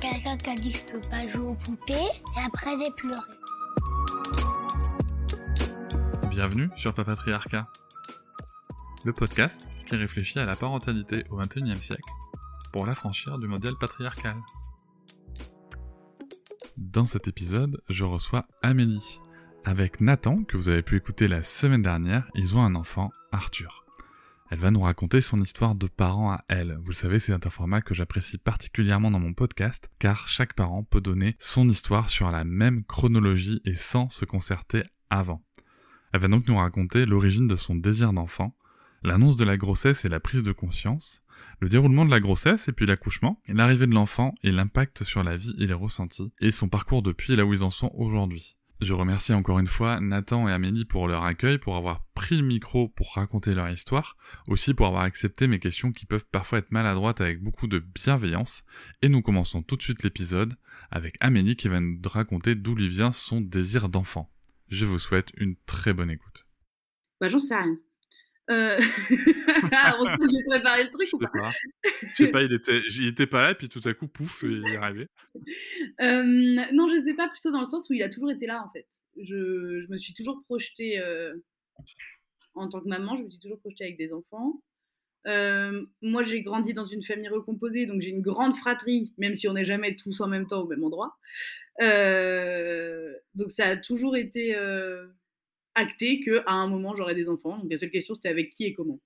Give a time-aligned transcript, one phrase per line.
[0.00, 3.20] Quelqu'un qui a dit que je peux pas jouer aux poupées et après j'ai pleuré.
[6.28, 7.66] Bienvenue sur Papatriarcat,
[9.04, 12.10] le podcast qui réfléchit à la parentalité au XXIe siècle
[12.72, 14.36] pour l'affranchir du modèle patriarcal.
[16.76, 19.18] Dans cet épisode, je reçois Amélie.
[19.64, 23.85] Avec Nathan, que vous avez pu écouter la semaine dernière, ils ont un enfant, Arthur.
[24.48, 26.78] Elle va nous raconter son histoire de parents à elle.
[26.80, 30.84] Vous le savez, c'est un format que j'apprécie particulièrement dans mon podcast, car chaque parent
[30.84, 35.42] peut donner son histoire sur la même chronologie et sans se concerter avant.
[36.12, 38.56] Elle va donc nous raconter l'origine de son désir d'enfant,
[39.02, 41.22] l'annonce de la grossesse et la prise de conscience,
[41.60, 45.36] le déroulement de la grossesse et puis l'accouchement, l'arrivée de l'enfant et l'impact sur la
[45.36, 48.55] vie et les ressentis, et son parcours depuis là où ils en sont aujourd'hui.
[48.80, 52.42] Je remercie encore une fois Nathan et Amélie pour leur accueil, pour avoir pris le
[52.42, 56.70] micro pour raconter leur histoire, aussi pour avoir accepté mes questions qui peuvent parfois être
[56.70, 58.64] maladroites avec beaucoup de bienveillance.
[59.00, 60.56] Et nous commençons tout de suite l'épisode
[60.90, 64.30] avec Amélie qui va nous raconter d'où lui vient son désir d'enfant.
[64.68, 66.46] Je vous souhaite une très bonne écoute.
[67.20, 67.38] Bah j'en.
[68.50, 68.78] Euh...
[69.72, 69.96] Ah,
[70.30, 71.50] j'ai préparé le truc ou pas
[72.14, 74.66] Je sais pas, il était, il était pas là, puis tout à coup, pouf, il
[74.68, 75.08] est arrivé.
[76.00, 76.22] euh,
[76.72, 78.70] non, je sais pas, plutôt dans le sens où il a toujours été là, en
[78.70, 78.86] fait.
[79.16, 81.34] Je, je me suis toujours projetée, euh,
[82.54, 84.60] en tant que maman, je me suis toujours projetée avec des enfants.
[86.02, 89.54] Moi, j'ai grandi dans une famille recomposée, donc j'ai une grande fratrie, même si on
[89.54, 91.16] n'est jamais tous en même temps au même endroit.
[91.80, 95.06] Euh, donc ça a toujours été euh,
[95.76, 97.58] acté qu'à un moment j'aurais des enfants.
[97.58, 98.98] Donc la seule question c'était avec qui et comment.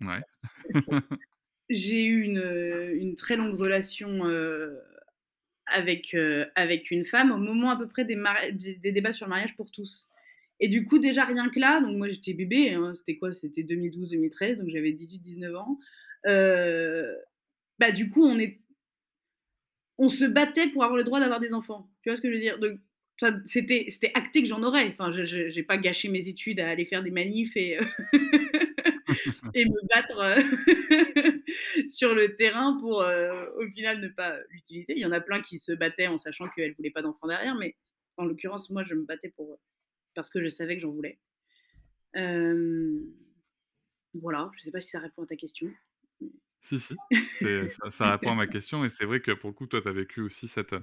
[0.00, 0.22] Ouais.
[1.70, 4.78] j'ai eu une, une, très longue relation euh,
[5.66, 8.16] avec, euh, avec une femme au moment à peu près des,
[8.52, 10.06] des, débats sur le mariage pour tous.
[10.60, 13.32] Et du coup, déjà rien que là, donc moi j'étais bébé, hein, c'était quoi?
[13.32, 15.78] C'était 2012-2013, donc j'avais 18-19 ans.
[16.26, 17.14] Euh,
[17.78, 18.60] bah, du coup, on, est,
[19.98, 21.88] on se battait pour avoir le droit d'avoir des enfants.
[22.02, 22.58] Tu vois ce que je veux dire?
[22.58, 22.80] Donc,
[23.46, 24.88] c'était, c'était acté que j'en aurais.
[24.88, 27.78] Enfin, je n'ai pas gâché mes études à aller faire des manifs et,
[29.54, 34.94] et me battre euh, sur le terrain pour euh, au final ne pas l'utiliser.
[34.96, 37.26] Il y en a plein qui se battaient en sachant qu'elles ne voulaient pas d'enfants
[37.26, 37.76] derrière, mais
[38.16, 39.58] en l'occurrence, moi, je me battais pour,
[40.14, 41.18] parce que je savais que j'en voulais.
[42.16, 43.00] Euh,
[44.14, 45.72] voilà, je ne sais pas si ça répond à ta question.
[46.60, 46.94] Si, si,
[47.82, 48.84] ça, ça, répond à ma question.
[48.84, 50.74] Et c'est vrai que pour le coup, toi, tu as vécu aussi cette,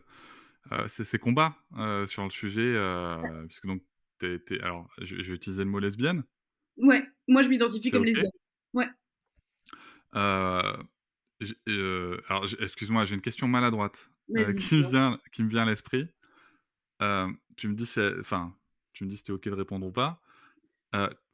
[0.71, 3.83] euh, ces, ces, combats euh, sur le sujet, euh, puisque donc,
[4.19, 6.23] t'es, t'es, alors, je, je, vais utiliser le mot lesbienne.
[6.77, 8.13] Ouais, moi je m'identifie comme okay.
[8.13, 8.31] lesbienne.
[8.73, 8.87] Ouais.
[10.13, 10.85] alors,
[12.59, 14.09] excuse-moi, j'ai une question maladroite
[14.57, 16.07] qui, vient, qui me vient à l'esprit.
[17.57, 17.89] tu me dis,
[18.19, 18.55] enfin,
[18.93, 20.21] tu me dis si t'es ok de répondre ou pas.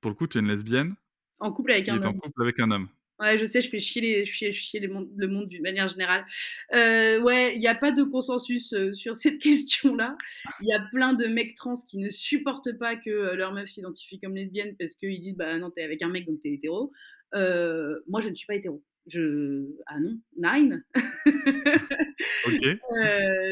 [0.02, 0.96] pour le coup, tu es une lesbienne.
[1.40, 2.06] En couple avec un homme.
[2.06, 2.90] en couple avec un homme.
[3.22, 5.62] Ouais, je sais, je fais chier, les, je fais chier les monde, le monde d'une
[5.62, 6.26] manière générale.
[6.74, 10.18] Euh, ouais, il n'y a pas de consensus euh, sur cette question-là.
[10.62, 13.70] Il y a plein de mecs trans qui ne supportent pas que euh, leur meuf
[13.70, 16.92] s'identifie comme lesbienne parce qu'ils disent bah non, t'es avec un mec donc t'es hétéro.
[17.36, 18.84] Euh, moi, je ne suis pas hétéro.
[19.06, 19.68] Je...
[19.86, 20.84] Ah non, nine.
[20.96, 21.04] ok.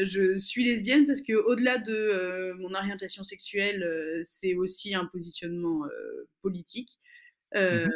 [0.04, 5.84] je suis lesbienne parce que au-delà de mon orientation sexuelle, c'est aussi un positionnement
[6.42, 6.98] politique.
[7.56, 7.90] Euh, mmh.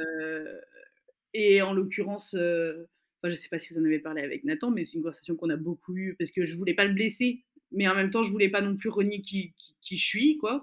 [1.34, 2.84] Et en l'occurrence, euh,
[3.24, 5.34] je ne sais pas si vous en avez parlé avec Nathan, mais c'est une conversation
[5.34, 8.22] qu'on a beaucoup eue parce que je voulais pas le blesser, mais en même temps,
[8.22, 9.52] je voulais pas non plus renier qui,
[9.82, 10.62] qui, je suis, quoi.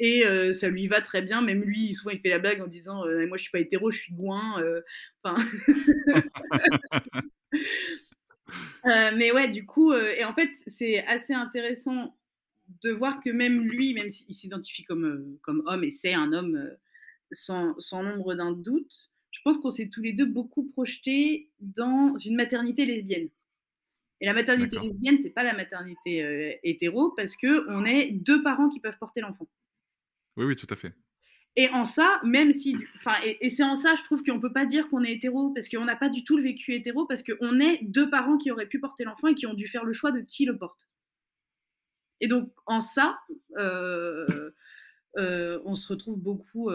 [0.00, 2.66] Et euh, ça lui va très bien, même lui, souvent il fait la blague en
[2.66, 4.62] disant euh, Moi je suis pas hétéro, je suis gouin.
[5.22, 5.42] Enfin.
[9.16, 12.18] mais ouais, du coup, et en fait, c'est assez intéressant
[12.82, 16.70] de voir que même lui, même s'il s'identifie comme, comme homme et c'est un homme
[17.30, 22.16] sans, sans nombre d'un doute, je pense qu'on s'est tous les deux beaucoup projetés dans
[22.18, 23.28] une maternité lesbienne.
[24.20, 28.42] Et la maternité lesbienne, c'est pas la maternité euh, hétéro parce que on est deux
[28.44, 29.48] parents qui peuvent porter l'enfant.
[30.36, 30.94] Oui, oui, tout à fait.
[31.56, 34.52] Et en ça, même si, enfin, et, et c'est en ça, je trouve qu'on peut
[34.52, 37.24] pas dire qu'on est hétéro parce qu'on n'a pas du tout le vécu hétéro parce
[37.24, 39.92] qu'on est deux parents qui auraient pu porter l'enfant et qui ont dû faire le
[39.92, 40.88] choix de qui le porte.
[42.20, 43.18] Et donc en ça,
[43.58, 44.52] euh,
[45.18, 46.70] euh, on se retrouve beaucoup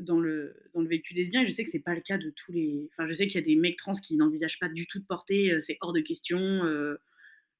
[0.00, 1.42] dans le, dans le vécu lesbien.
[1.42, 2.88] Et je sais que c'est pas le cas de tous les.
[2.92, 5.04] Enfin, je sais qu'il y a des mecs trans qui n'envisagent pas du tout de
[5.04, 6.38] porter, euh, c'est hors de question.
[6.38, 6.96] Euh,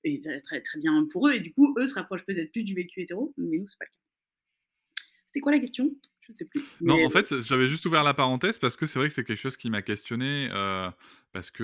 [0.04, 1.34] et très, très bien pour eux.
[1.34, 3.84] Et du coup, eux se rapprochent peut-être plus du vécu hétéro, mais nous, c'est pas
[3.84, 5.02] le cas.
[5.26, 5.90] C'était quoi la question?
[6.22, 6.62] Je sais plus.
[6.80, 9.38] Non, en fait, j'avais juste ouvert la parenthèse parce que c'est vrai que c'est quelque
[9.38, 10.90] chose qui m'a questionné, euh,
[11.32, 11.62] parce que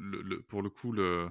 [0.00, 1.28] le, le- pour le coup, le,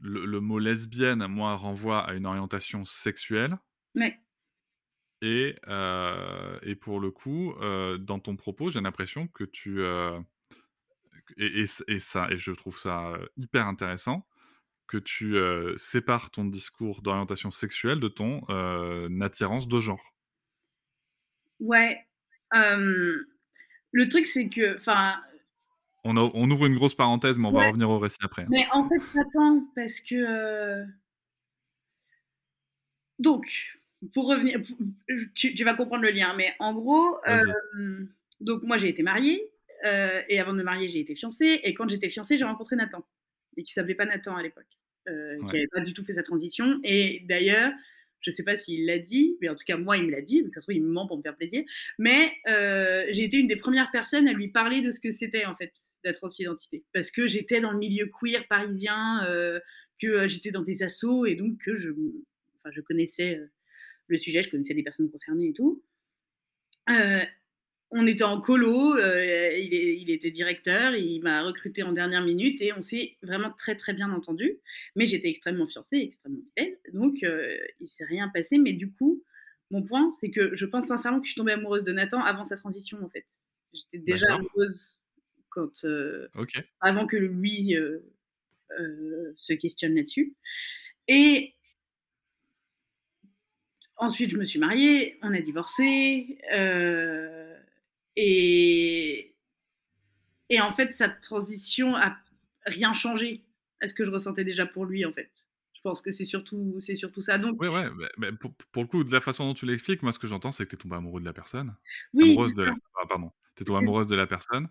[0.00, 3.58] le, le mot lesbienne, moi, renvoie à une orientation sexuelle.
[3.94, 4.18] ouais.
[5.22, 9.80] Et, euh, et pour le coup, euh, dans ton propos, j'ai l'impression que tu...
[9.80, 10.18] euh,
[11.36, 14.26] et, et, et ça, et je trouve ça euh, hyper intéressant,
[14.88, 20.14] que tu euh, sépares ton discours d'orientation sexuelle de ton euh, attirance de genre.
[21.60, 22.06] Ouais.
[22.52, 25.20] le truc, c'est que, enfin,
[26.04, 27.68] On, a- on ouvre une grosse parenthèse, mais on va Ouais.
[27.68, 28.42] revenir au récit après.
[28.42, 28.48] hein.
[28.50, 30.14] mais en fait, attends, parce que.
[30.14, 30.84] euh,
[33.20, 33.46] Donc,
[34.14, 34.76] pour revenir, pour-
[35.34, 38.04] tu, tu vas comprendre le lien, mais en gros, euh,
[38.40, 39.42] donc moi j'ai été mariée,
[39.84, 42.76] euh, et avant de me marier, j'ai été fiancée, et quand j'étais fiancée, j'ai rencontré
[42.76, 43.04] Nathan,
[43.56, 44.64] et qui s'appelait pas Nathan à l'époque,
[45.08, 45.46] euh, Ouais.
[45.48, 47.72] qui n'avait pas du tout fait sa transition, et d'ailleurs,
[48.22, 50.42] je sais pas s'il l'a dit, mais en tout cas moi il me l'a dit,
[50.42, 51.62] donc ça se trouve il me ment pour me faire plaisir,
[51.98, 52.32] mais
[53.10, 55.72] j'ai été une des premières personnes à lui parler de ce que c'était en fait
[56.04, 59.20] la transidentité, parce que j'étais dans le milieu queer parisien,
[60.00, 63.38] que j'étais dans des assos, et donc que je, enfin, je connaissais
[64.10, 65.82] le sujet, je connaissais des personnes concernées et tout.
[66.88, 67.20] Euh,
[67.92, 72.22] on était en colo, euh, il, est- il était directeur, il m'a recruté en dernière
[72.24, 74.58] minute et on s'est vraiment très très bien entendu.
[74.96, 78.58] Mais j'étais extrêmement fiancée, extrêmement fidèle, donc euh, il s'est rien passé.
[78.58, 79.24] Mais du coup,
[79.70, 82.44] mon point, c'est que je pense sincèrement que je suis tombée amoureuse de Nathan avant
[82.44, 83.26] sa transition en fait.
[83.72, 84.96] J'étais déjà amoureuse
[85.48, 86.52] quand, euh, Ok.
[86.80, 87.74] avant que lui
[89.36, 90.34] se questionne là-dessus.
[91.08, 91.54] Et
[94.00, 97.56] ensuite, je me suis mariée, on a divorcé, euh,
[98.16, 99.34] et,
[100.48, 102.16] et en fait, sa transition a
[102.66, 103.42] rien changé
[103.80, 105.30] à ce que je ressentais déjà pour lui, en fait.
[105.74, 107.38] Je pense que c'est surtout, c'est surtout ça.
[107.38, 107.88] Donc, Ouais, ouais.
[108.40, 110.64] pour, pour le coup, de la façon dont tu l'expliques, moi, ce que j'entends, c'est
[110.64, 111.74] que tu es tombé amoureux de la personne.
[112.12, 112.74] oui, amoureuse de la...
[113.00, 113.30] ah, pardon.
[113.56, 114.68] Tu es tombé C'est- amoureuse de la personne.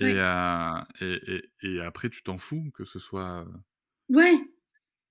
[0.00, 3.44] Et, euh, et, et, et après, tu t'en fous que ce soit.
[3.46, 3.58] euh,
[4.08, 4.36] Ouais,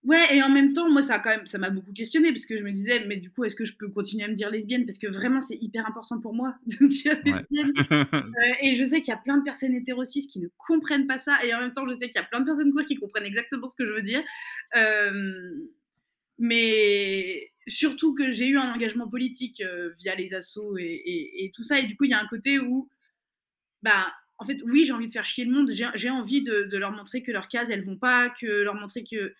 [0.06, 2.46] ouais, et en même temps, moi, ça a quand même, ça m'a beaucoup questionné parce
[2.46, 4.50] que je me disais, mais du coup, est-ce que je peux continuer à me dire
[4.50, 4.86] lesbienne?
[4.86, 7.46] Parce que vraiment, c'est hyper important pour moi de me dire Ouais.
[7.50, 7.74] lesbienne.
[8.38, 11.18] Euh, et je sais qu'il y a plein de personnes hétérosis qui ne comprennent pas
[11.20, 12.96] ça, et en même temps, je sais qu'il y a plein de personnes queer qui
[12.98, 14.24] comprennent exactement ce que je veux dire.
[14.76, 15.52] Euh,
[16.38, 21.52] mais surtout que j'ai eu un engagement politique euh, via les assos et, et- et
[21.52, 22.90] tout ça, et du coup, il y a un côté où,
[23.84, 26.64] bah, en fait, oui, j'ai envie de faire chier le monde, j'ai j'ai envie de,
[26.64, 29.34] de leur montrer que leurs cases, elles vont pas, que leur montrer que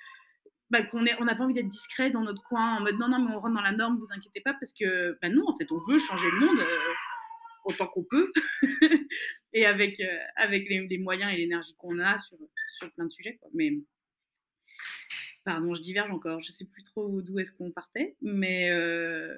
[0.70, 3.20] bah, qu'on on n'a pas envie d'être discret dans notre coin, en mode non, non,
[3.20, 5.72] mais on rentre dans la norme, vous inquiétez pas, parce que bah, nous, en fait,
[5.72, 6.94] on veut changer le monde euh,
[7.66, 8.32] autant qu'on peut,
[9.54, 12.38] et avec, euh, avec les, les moyens et l'énergie qu'on a sur,
[12.78, 13.38] sur plein de sujets.
[13.38, 13.50] Quoi.
[13.54, 13.74] Mais,
[15.44, 18.70] pardon, je diverge encore, je sais plus trop d'où est-ce qu'on partait, mais.
[18.72, 19.36] euh,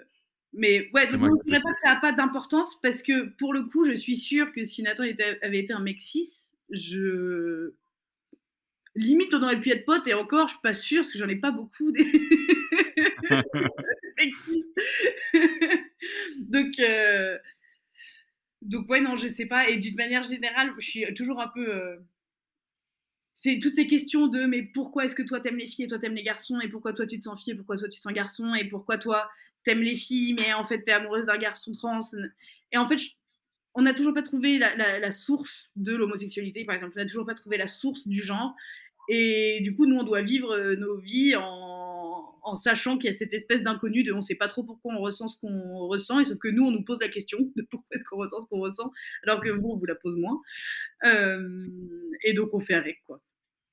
[0.53, 3.53] mais ouais, donc moi je dirais pas que ça n'a pas d'importance parce que pour
[3.53, 6.29] le coup, je suis sûre que si Nathan était- avait été un mec cis,
[6.69, 7.73] je.
[8.97, 11.29] Limite, on aurait pu être potes et encore, je suis pas sûre parce que j'en
[11.29, 12.11] ai pas beaucoup des
[16.39, 17.37] donc, euh,
[18.61, 19.69] donc, ouais, non, je sais pas.
[19.69, 21.73] Et d'une manière générale, je suis toujours un peu.
[21.73, 21.97] euh,
[23.33, 25.99] C'est toutes ces questions de mais pourquoi est-ce que toi t'aimes les filles et toi
[25.99, 26.59] t'aimes les garçons?
[26.59, 28.53] Et pourquoi toi tu te sens fille et pourquoi toi tu te sens garçon?
[28.55, 29.29] Et pourquoi toi
[29.63, 31.99] t'aimes les filles mais en fait t'es amoureuse d'un garçon trans?
[32.71, 33.11] Et en fait, je-
[33.75, 36.93] on n'a toujours pas trouvé la, la- la source de l'homosexualité, par exemple.
[36.97, 38.55] On n'a toujours pas trouvé la source du genre.
[39.09, 43.09] Et du coup, nous, on doit vivre euh, nos vies en, en sachant qu'il y
[43.09, 45.87] a cette espèce d'inconnu de on ne sait pas trop pourquoi on ressent ce qu'on
[45.87, 48.41] ressent, et sauf que nous, on nous pose la question de pourquoi est-ce qu'on ressent
[48.41, 48.91] ce qu'on ressent,
[49.23, 50.39] alors que vous, on vous la pose moins.
[51.05, 51.67] Euh,
[52.23, 53.21] et donc, on fait avec, quoi.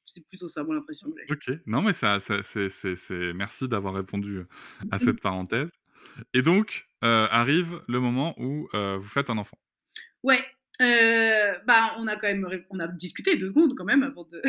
[0.06, 1.32] C'est plutôt ça, mon impression que j'ai.
[1.32, 4.46] Ok, non mais ça, ça- c'est, c'est- c'est- merci d'avoir répondu euh,
[4.92, 5.68] à cette parenthèse.
[6.34, 9.58] Et donc euh, arrive le moment où euh, vous faites un enfant.
[10.22, 10.38] Ouais.
[10.82, 14.42] Euh, bah, on a quand même on a discuté deux secondes quand même avant de.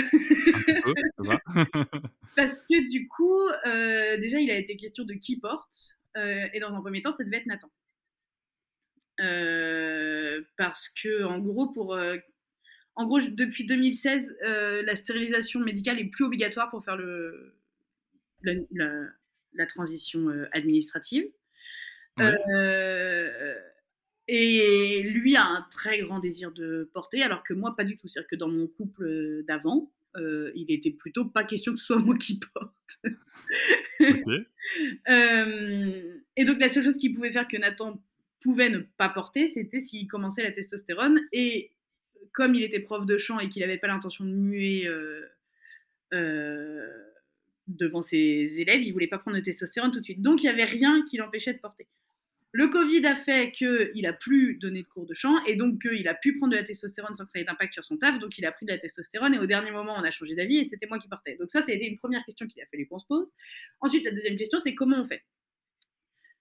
[0.54, 1.40] Un petit peu, ça va
[2.36, 5.98] Parce que du coup, euh, déjà, il a été question de qui porte.
[6.18, 7.70] euh, et dans un premier temps, ça devait être Nathan.
[10.58, 11.98] Parce que, en gros, pour,
[12.96, 17.56] en gros, depuis 2016, euh, la stérilisation médicale est plus obligatoire pour faire le,
[18.44, 19.10] la, la-
[19.54, 21.26] la transition administrative.
[22.18, 22.36] Ouais.
[24.30, 27.98] Euh, et lui a un très grand désir de porter, alors que moi, pas du
[27.98, 28.08] tout.
[28.08, 32.00] C'est-à-dire que dans mon couple d'avant, euh, il était plutôt pas question que ce soit
[32.00, 33.00] moi qui porte.
[35.08, 38.02] Euh, et donc la seule chose qui pouvait faire que Nathan
[38.42, 41.22] pouvait ne pas porter, c'était s'il commençait la testostérone.
[41.32, 41.72] Et
[42.34, 44.90] comme il était prof de chant et qu'il n'avait pas l'intention de muer
[46.14, 46.88] euh,
[47.68, 50.24] devant ses élèves, il voulait pas prendre de testostérone tout de suite.
[50.24, 51.88] Donc il n'y avait rien qui l'empêchait de porter.
[52.58, 56.08] Le Covid a fait qu'il a plus donné de cours de chant et donc qu'il
[56.08, 58.18] a pu prendre de la testostérone sans que ça ait d'impact sur son taf.
[58.18, 60.60] Donc il a pris de la testostérone et au dernier moment, on a changé d'avis
[60.60, 61.36] et c'était moi qui portais.
[61.36, 63.28] Donc ça, ça a été une première question qu'il a fallu qu'on se pose.
[63.82, 65.22] Ensuite, la deuxième question, c'est comment on fait?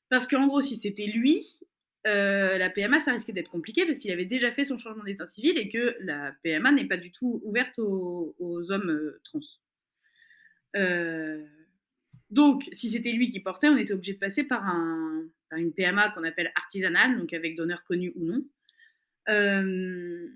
[0.09, 1.59] Parce qu'en gros, si c'était lui,
[2.07, 5.27] euh, la PMA, ça risquait d'être compliqué parce qu'il avait déjà fait son changement d'état
[5.27, 9.41] civil et que la PMA n'est pas du tout ouverte aux, hommes euh, trans.
[10.77, 11.45] Euh,
[12.31, 15.25] donc, si c'était lui qui portait, on était obligé de passer par, un,
[15.57, 18.45] une PMA qu'on appelle artisanale, donc avec donneur connu ou non.
[19.29, 20.29] Euh,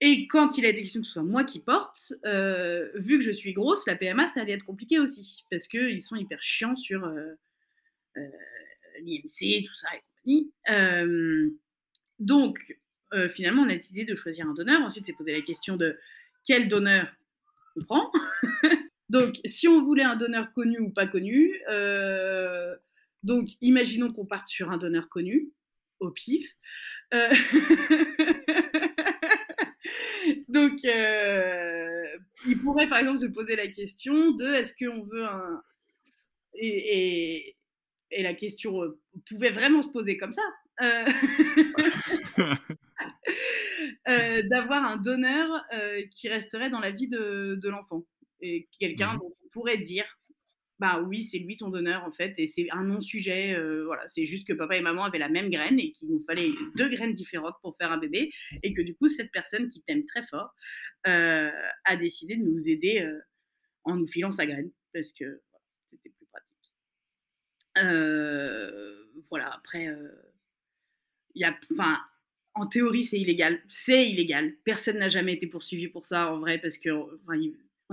[0.00, 3.24] et quand il a été question que ce soit moi qui porte, euh, vu que
[3.24, 6.76] je suis grosse, la PMA, ça allait être compliqué aussi, parce qu'ils sont hyper chiants
[6.76, 7.34] sur euh,
[9.00, 10.52] l'IMC, tout ça et compagnie.
[12.18, 12.58] donc,
[13.34, 14.80] finalement, on a décidé de choisir un donneur.
[14.80, 15.96] Ensuite, c'est posé la question de
[16.44, 17.12] quel donneur
[17.76, 18.12] on prend.
[19.08, 21.60] Donc, si on voulait un donneur connu ou pas connu,
[23.22, 25.52] donc imaginons qu'on parte sur un donneur connu,
[26.00, 26.50] au pif.
[27.14, 27.28] Euh,
[30.48, 32.04] donc, euh,
[32.46, 35.62] il pourrait par exemple se poser la question de est-ce qu'on veut un.
[36.54, 37.56] Et,
[38.10, 38.78] et, la question
[39.28, 40.42] pouvait vraiment se poser comme ça.
[44.50, 45.64] d'avoir un donneur
[46.10, 48.04] qui resterait dans la vie de l'enfant
[48.42, 50.04] et quelqu'un mmh dont on pourrait dire
[50.82, 53.54] bah oui, c'est lui ton donneur en fait, et c'est un non-sujet.
[53.54, 56.24] Euh, voilà, c'est juste que papa et maman avaient la même graine et qu'il nous
[56.26, 58.32] fallait deux graines différentes pour faire un bébé,
[58.64, 60.52] et que du coup cette personne qui t'aime très fort
[61.06, 61.52] euh,
[61.84, 63.16] a décidé de nous aider euh,
[63.84, 65.40] en nous filant sa graine parce que
[65.86, 66.72] c'était plus pratique.
[69.30, 69.88] voilà, après,
[71.36, 71.96] il y a, enfin,
[72.54, 74.56] en théorie c'est illégal, c'est illégal.
[74.64, 76.90] Personne n'a jamais été poursuivi pour ça en vrai parce que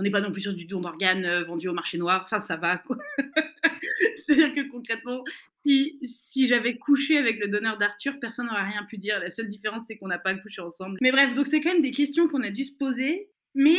[0.00, 2.22] on n'est pas non plus sur du don d'organes euh, vendu au marché noir.
[2.24, 2.82] Enfin, ça va.
[4.16, 5.22] C'est-à-dire que concrètement,
[5.66, 9.20] si, si j'avais couché avec le donneur d'Arthur, personne n'aurait rien pu dire.
[9.20, 10.96] La seule différence, c'est qu'on n'a pas couché ensemble.
[11.02, 13.28] Mais bref, donc c'est quand même des questions qu'on a dû se poser.
[13.54, 13.76] Mais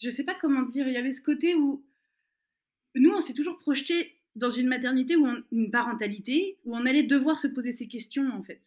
[0.00, 0.88] je ne sais pas comment dire.
[0.88, 1.86] Il y avait ce côté où
[2.96, 7.38] nous, on s'est toujours projeté dans une maternité ou une parentalité où on allait devoir
[7.38, 8.62] se poser ces questions en fait.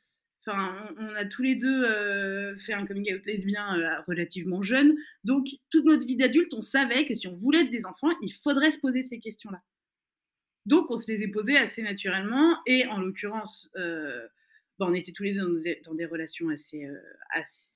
[0.48, 4.96] On, a tous les deux euh, fait un coming out lesbien euh, relativement jeune.
[5.24, 8.32] Donc, toute notre vie d'adulte, on savait que si on voulait être des enfants, il
[8.44, 9.62] faudrait se poser ces questions-là.
[10.66, 12.58] Donc, on se les est posées assez naturellement.
[12.68, 14.28] Et en l'occurrence, euh,
[14.78, 16.88] bah, on était tous les deux dans, des relations assez,
[17.34, 17.72] assez,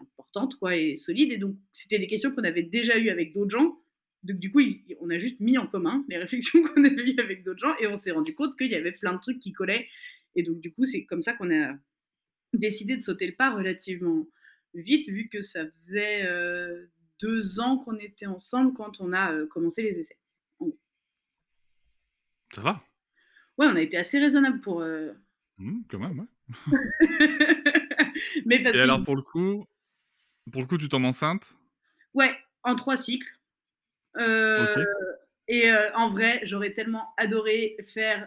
[0.00, 1.32] importantes quoi, et solides.
[1.32, 3.78] Et donc, c'était des questions qu'on avait déjà eues avec d'autres gens.
[4.22, 4.60] Donc, du coup,
[5.00, 7.74] on a juste mis en commun les réflexions qu'on avait eues avec d'autres gens.
[7.80, 9.88] Et on s'est rendu compte qu'il y avait plein de trucs qui collaient
[10.34, 11.74] et donc, du coup, c'est comme ça qu'on a
[12.52, 14.26] décidé de sauter le pas relativement
[14.74, 16.86] vite, vu que ça faisait euh,
[17.20, 20.16] deux ans qu'on était ensemble quand on a euh, commencé les essais.
[22.54, 22.82] Ça va?
[23.58, 24.80] Ouais, on a été assez raisonnable pour.
[24.80, 25.12] Euh...
[25.58, 26.26] Mmh, quand même, ouais.
[28.46, 29.66] Mais Et alors, pour le coup,
[30.50, 31.54] pour le coup, tu tombes enceinte?
[32.14, 33.38] Ouais, en trois cycles.
[34.16, 34.84] Euh,
[35.46, 38.26] et en vrai, j'aurais tellement adoré faire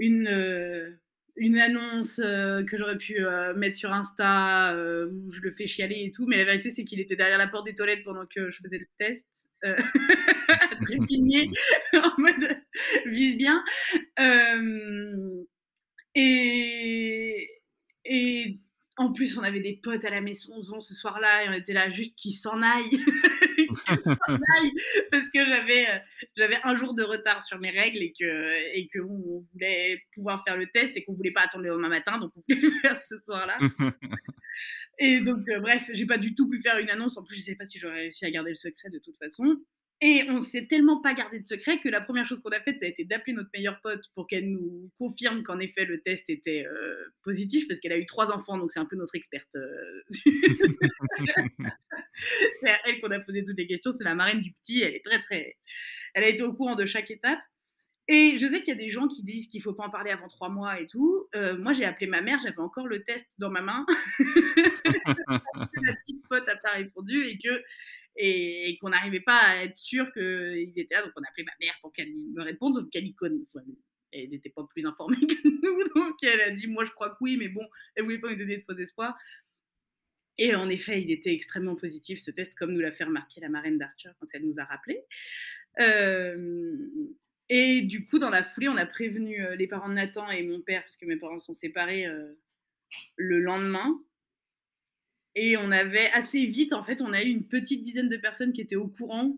[0.00, 0.90] une, euh,
[1.36, 6.02] une annonce euh, que j'aurais pu euh, mettre sur Insta où je le fais chialer
[6.04, 8.50] et tout, mais la vérité c'est qu'il était derrière la porte des toilettes pendant que
[8.50, 9.28] je faisais le test.
[9.64, 9.76] Euh,
[10.82, 11.50] trépigné
[11.92, 12.56] en mode
[13.04, 13.62] vise bien
[16.14, 17.48] et,
[18.06, 18.58] et
[19.00, 21.88] en plus, on avait des potes à la maison ce soir-là et on était là
[21.88, 23.00] juste qui s'en aillent.
[25.10, 25.98] parce que j'avais, euh,
[26.36, 30.44] j'avais un jour de retard sur mes règles et que, et que on voulait pouvoir
[30.46, 32.78] faire le test et qu'on voulait pas attendre le lendemain matin, donc on voulait le
[32.82, 33.56] faire ce soir-là.
[34.98, 37.16] et donc, euh, bref, j'ai pas du tout pu faire une annonce.
[37.16, 39.56] En plus, je sais pas si j'aurais réussi à garder le secret de toute façon.
[40.02, 42.78] Et on s'est tellement pas gardé de secret que la première chose qu'on a faite,
[42.78, 46.30] ça a été d'appeler notre meilleure pote pour qu'elle nous confirme qu'en effet le test
[46.30, 49.54] était euh, positif, parce qu'elle a eu trois enfants, donc c'est un peu notre experte.
[49.56, 50.02] Euh,
[52.60, 54.94] c'est à elle qu'on a posé toutes les questions, c'est la marraine du petit, elle
[54.94, 55.58] est très très...
[56.14, 57.40] Elle a été au courant de chaque étape.
[58.08, 60.10] Et je sais qu'il y a des gens qui disent qu'il faut pas en parler
[60.10, 61.28] avant trois mois et tout.
[61.36, 63.86] Euh, moi, j'ai appelé ma mère, j'avais encore le test dans ma main.
[65.28, 67.62] la petite pote n'a pas répondu et que
[68.16, 71.02] et, qu'on n'arrivait pas à être sûr qu'il était là.
[71.02, 73.12] Donc on a appelé ma mère pour qu'elle me réponde, sauf qu'elle
[74.12, 77.16] Elle n'était pas plus informée que nous, donc elle a dit Moi je crois que
[77.20, 79.16] oui, mais bon, elle voulait pas nous donner de faux espoirs.
[80.38, 83.50] Et en effet, il était extrêmement positif ce test, comme nous l'a fait remarquer la
[83.50, 85.04] marraine d'Arthur quand elle nous a rappelé.
[85.78, 86.88] Euh,
[87.50, 90.42] et du coup, dans la foulée, on a prévenu euh, les parents de Nathan et
[90.42, 92.32] mon père, parce que mes parents sont séparés euh,
[93.16, 94.00] le lendemain.
[95.42, 98.52] Et on avait assez vite, en fait, on a eu une petite dizaine de personnes
[98.52, 99.34] qui étaient au courant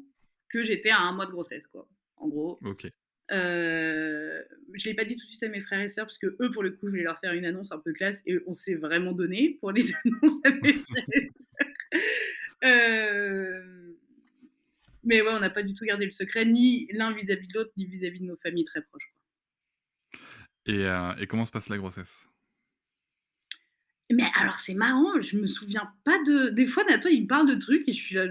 [0.49, 1.88] que j'étais à un mois de grossesse, quoi.
[2.16, 2.59] En gros.
[2.64, 2.88] Ok.
[3.30, 4.42] Euh,
[4.75, 6.50] je l'ai pas dit tout de suite à mes frères et sœurs parce que eux,
[6.50, 8.75] pour le coup, je voulais leur faire une annonce un peu classe et on s'est
[8.75, 12.02] vraiment donné pour les annonces à mes frères et sœurs.
[12.64, 13.92] Euh,
[15.04, 17.71] Mais ouais, on n'a pas du tout gardé le secret, ni l'un vis-à-vis de l'autre,
[17.76, 19.09] ni vis-à-vis de nos familles très proches.
[19.12, 20.75] quoi.
[20.75, 22.28] Et, euh, et comment se passe la grossesse?
[24.12, 26.49] Mais alors, c'est marrant, je me souviens pas de.
[26.50, 28.26] Des fois, Nathan, il me parle de trucs et je suis là.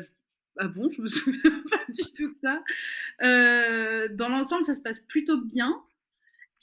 [0.58, 2.64] Ah bon, je me souviens pas du tout de ça.
[3.22, 5.82] Euh, dans l'ensemble, ça se passe plutôt bien.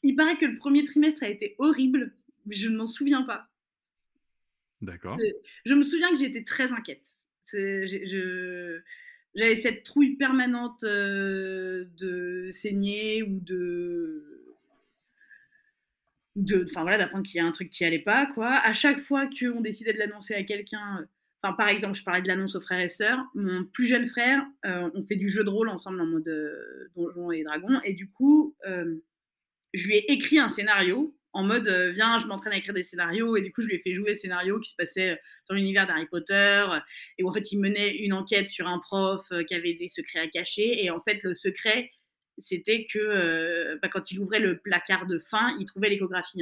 [0.02, 2.14] Il paraît que le premier trimestre a été horrible,
[2.46, 3.48] mais je ne m'en souviens pas.
[4.80, 5.18] D'accord.
[5.64, 7.16] Je me souviens que j'étais très inquiète.
[9.34, 14.37] J'avais cette trouille permanente euh, de saigner ou de.
[16.66, 18.54] Enfin voilà, d'apprendre qu'il y a un truc qui allait pas, quoi.
[18.56, 21.00] À chaque fois qu'on décidait de l'annoncer à quelqu'un.
[21.02, 21.06] euh,
[21.42, 23.20] Enfin, par exemple, je parlais de l'annonce aux frères et sœurs.
[23.36, 26.88] Mon plus jeune frère, euh, on fait du jeu de rôle ensemble en mode euh,
[26.96, 27.80] Donjons et Dragons.
[27.84, 28.96] Et du coup, euh,
[29.74, 33.36] je lui ai écrit un scénario en mode Viens, je m'entraîne à écrire des scénarios.
[33.36, 35.86] Et du coup, je lui ai fait jouer le scénario qui se passait dans l'univers
[35.86, 36.66] d'Harry Potter.
[37.18, 40.20] Et où en fait, il menait une enquête sur un prof qui avait des secrets
[40.20, 40.84] à cacher.
[40.84, 41.90] Et en fait, le secret,
[42.40, 46.40] c'était que euh, bah, quand il ouvrait le placard de fin, il trouvait l'échographie.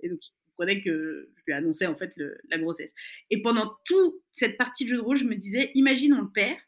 [0.00, 2.14] Et donc, il comprenait que je lui annonçais en fait
[2.50, 2.92] la grossesse.
[3.30, 6.30] Et pendant toute cette partie de jeu de rôle, je me disais Imagine, on le
[6.30, 6.58] perd.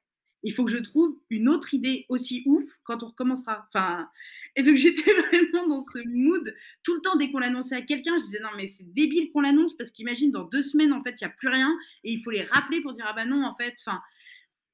[0.43, 3.67] Il faut que je trouve une autre idée aussi ouf quand on recommencera.
[3.69, 4.09] Enfin,
[4.57, 8.19] et donc j'étais vraiment dans ce mood tout le temps dès qu'on l'annonçait à quelqu'un.
[8.19, 11.21] Je disais non mais c'est débile qu'on l'annonce parce qu'imagine dans deux semaines en fait
[11.21, 13.45] il y a plus rien et il faut les rappeler pour dire ah bah non
[13.45, 13.77] en fait.
[13.81, 14.01] Enfin,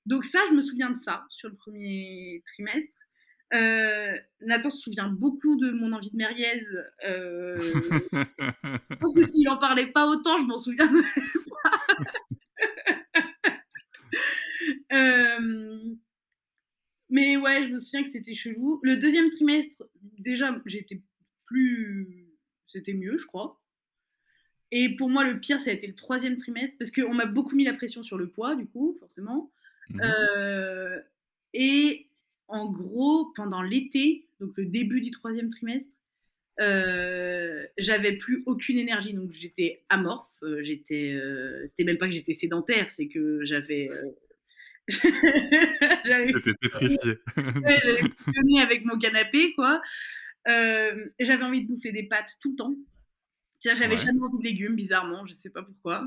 [0.06, 2.92] donc ça je me souviens de ça sur le premier trimestre.
[3.54, 6.64] Euh, Nathan se souvient beaucoup de mon envie de merguez.
[7.06, 7.56] Euh,
[8.90, 10.90] je pense que s'il en parlait pas autant, je m'en souviens
[14.92, 15.94] Euh,
[17.10, 18.80] mais ouais, je me souviens que c'était chelou.
[18.82, 19.84] Le deuxième trimestre,
[20.18, 21.02] déjà, j'étais
[21.46, 22.28] plus.
[22.66, 23.60] C'était mieux, je crois.
[24.72, 27.54] Et pour moi, le pire, ça a été le troisième trimestre, parce qu'on m'a beaucoup
[27.54, 29.52] mis la pression sur le poids, du coup, forcément.
[29.90, 30.00] Mhm.
[30.02, 31.00] Euh,
[31.52, 32.08] et
[32.48, 35.90] en gros, pendant l'été, donc le début du troisième trimestre,
[36.60, 40.30] euh, j'avais plus aucune énergie, donc j'étais amorphe.
[40.42, 44.10] euh, j'étais, euh, c'était même pas que j'étais sédentaire, c'est que j'avais, euh,
[46.04, 47.18] j'avais T'étais pétrifié.
[47.36, 49.82] Ouais, j'avais fonctionné avec mon canapé, quoi.
[50.46, 52.76] J'avais envie de bouffer des pâtes tout le temps.
[53.60, 54.00] C'est-à-dire, j'avais Ouais.
[54.00, 56.06] jamais envie de légumes, bizarrement, je sais pas pourquoi.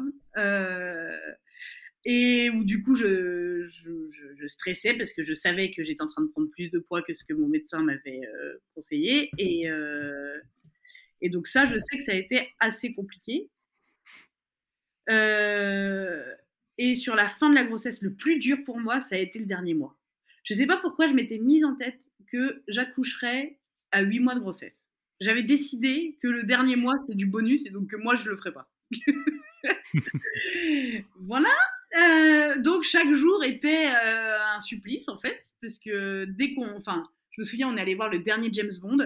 [2.05, 3.48] Et où du coup, je,
[4.39, 7.01] je, stressais parce que je savais que j'étais en train de prendre plus de poids
[7.01, 9.29] que ce que mon médecin m'avait euh, conseillé.
[9.37, 10.39] Et, euh,
[11.21, 13.49] et donc ça, je sais que ça a été assez compliqué.
[15.09, 16.35] Euh,
[16.77, 19.39] et sur la fin de la grossesse, le plus dur pour moi, ça a été
[19.39, 19.97] le dernier mois.
[20.43, 23.57] Je sais pas pourquoi je m'étais mise en tête que j'accoucherais
[23.91, 24.81] à 8 mois de grossesse.
[25.19, 28.37] J'avais décidé que le dernier mois, c'était du bonus et donc que moi, je le
[28.37, 28.71] ferais pas.
[31.19, 31.49] voilà.
[31.97, 37.03] Euh, donc chaque jour était euh, un supplice en fait, parce que dès qu'on, enfin,
[37.31, 38.99] je me souviens, on est allé voir le dernier James Bond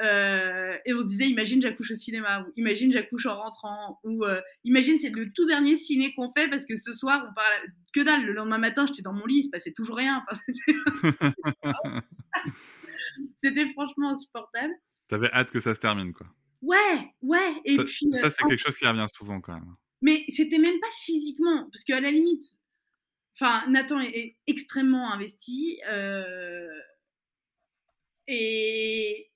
[0.00, 4.24] euh, et on se disait, imagine j'accouche au cinéma, ou imagine j'accouche en rentrant, ou
[4.64, 8.00] imagine c'est le tout dernier ciné qu'on fait parce que ce soir on parle que
[8.00, 8.24] dalle.
[8.24, 10.24] Le lendemain matin, j'étais dans mon lit, il se passait toujours rien.
[10.30, 10.40] Enfin,
[13.36, 14.72] c'était- franchement insupportable.
[15.08, 16.26] T'avais hâte que ça se termine, quoi.
[16.62, 17.54] Ouais, ouais.
[17.64, 19.74] Et ça, puis, ça, c'est quelque chose qui revient souvent, quand même.
[20.02, 22.56] Mais c'était même pas physiquement, parce qu'à la limite,
[23.36, 25.80] enfin, Nathan est, extrêmement investi.
[25.88, 26.68] euh,
[28.28, 29.30] et,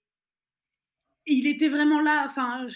[1.26, 2.24] il était vraiment là.
[2.26, 2.68] Enfin,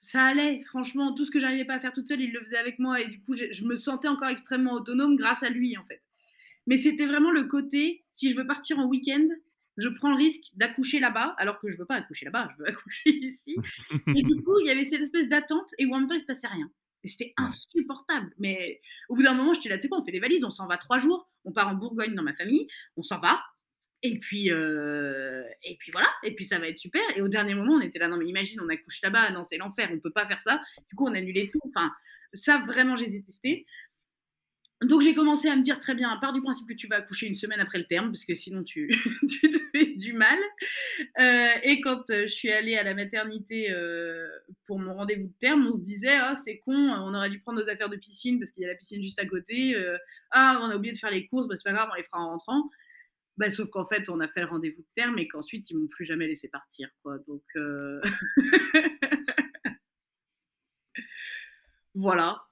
[0.00, 1.14] ça allait, franchement.
[1.14, 3.00] Tout ce que j'arrivais pas à faire toute seule, il le faisait avec moi.
[3.00, 6.02] Et du coup, je, je me sentais encore extrêmement autonome grâce à lui, en fait.
[6.66, 9.28] Mais c'était vraiment le côté, si je veux partir en week-end,
[9.78, 12.68] je prends le risque d'accoucher là-bas, alors que je veux pas accoucher là-bas, je veux
[12.68, 13.56] accoucher ici.
[14.08, 16.20] Et du coup, il y avait cette espèce d'attente et où en même temps, il
[16.20, 16.70] se passait rien.
[17.04, 18.32] Et c'était insupportable.
[18.38, 20.50] Mais au bout d'un moment, j'étais là, tu sais quoi, on fait des valises, on
[20.50, 23.40] s'en va trois jours, on part en Bourgogne dans ma famille, on s'en va.
[24.04, 27.02] Et puis, euh, et puis voilà, et puis ça va être super.
[27.16, 29.58] Et au dernier moment, on était là, non mais imagine, on accouche là-bas, non c'est
[29.58, 30.60] l'enfer, on peut pas faire ça.
[30.88, 31.60] Du coup, on annulait tout.
[31.68, 31.92] Enfin,
[32.34, 33.66] ça vraiment, j'ai détesté.
[34.82, 36.96] Donc j'ai commencé à me dire très bien, à part du principe que tu vas
[36.96, 38.88] accoucher une semaine après le terme, parce que sinon tu,
[39.28, 40.38] te fais du mal.
[41.20, 44.28] Euh, et quand euh, je suis allée à la maternité euh,
[44.66, 47.60] pour mon rendez-vous de terme, on se disait ah c'est con, on aurait dû prendre
[47.62, 49.76] nos affaires de piscine parce qu'il y a la piscine juste à côté.
[50.30, 52.18] Ah on a oublié de faire les courses, bah, c'est pas grave, on les fera
[52.18, 52.70] en rentrant.
[53.36, 55.88] Bah, sauf qu'en fait on a fait le rendez-vous de terme et qu'ensuite ils m'ont
[55.88, 57.18] plus jamais laissé partir quoi.
[57.28, 57.42] Donc
[61.94, 62.42] voilà.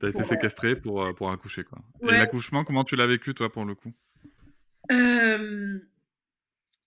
[0.00, 0.24] T'as été Ouais.
[0.24, 1.78] séquestré pour, euh, pour accoucher, quoi.
[2.02, 3.92] Et l'accouchement, comment tu l'as vécu, toi, pour le coup?
[4.90, 5.78] Euh,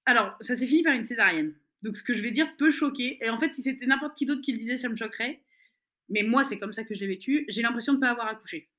[0.06, 1.54] Alors, ça s'est fini par une césarienne.
[1.84, 3.23] Donc, ce que je vais dire peut choquer.
[3.23, 5.41] Et en fait, si c'était n'importe qui d'autre qui le disait, ça me choquerait.
[6.10, 7.45] Mais moi, c'est comme ça que je l'ai vécu.
[7.47, 8.69] J'ai l'impression de ne pas avoir accouché.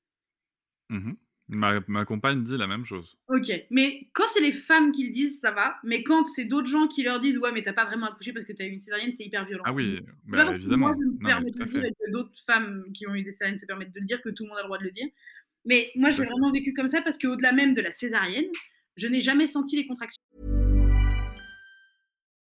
[0.89, 1.13] Mmh
[1.47, 3.17] ma, ma compagne dit la même chose.
[3.27, 5.77] Ok, mais quand c'est les femmes qui le disent, ça va.
[5.83, 8.45] Mais quand c'est d'autres gens qui leur disent, ouais, mais t'as pas vraiment accouché parce
[8.45, 9.63] que t'as eu une césarienne, c'est hyper violent.
[9.65, 12.11] Ah oui, bah, pas parce que moi je me permets de le dire et que
[12.11, 14.49] d'autres femmes qui ont eu des césariennes se permettent de le dire, que tout le
[14.49, 15.07] monde a le droit de le dire.
[15.65, 16.25] Mais moi, fait.
[16.25, 18.45] vraiment vécu comme ça parce qu'au-delà même de la césarienne,
[18.97, 20.21] je n'ai jamais senti les contractions.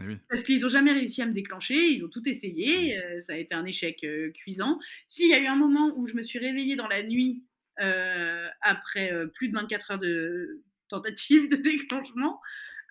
[0.00, 0.18] Oui.
[0.28, 3.36] Parce qu'ils n'ont jamais réussi à me déclencher, ils ont tout essayé, euh, ça a
[3.36, 4.78] été un échec euh, cuisant.
[5.08, 7.44] S'il y a eu un moment où je me suis réveillée dans la nuit
[7.80, 12.40] euh, après euh, plus de 24 heures de tentative de déclenchement,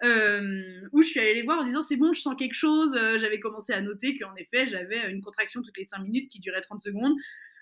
[0.02, 2.94] où je suis allée les voir en disant c'est bon, je sens quelque chose.
[3.18, 6.62] J'avais commencé à noter qu'en effet, j'avais une contraction toutes les 5 minutes qui durait
[6.62, 7.16] 30 secondes.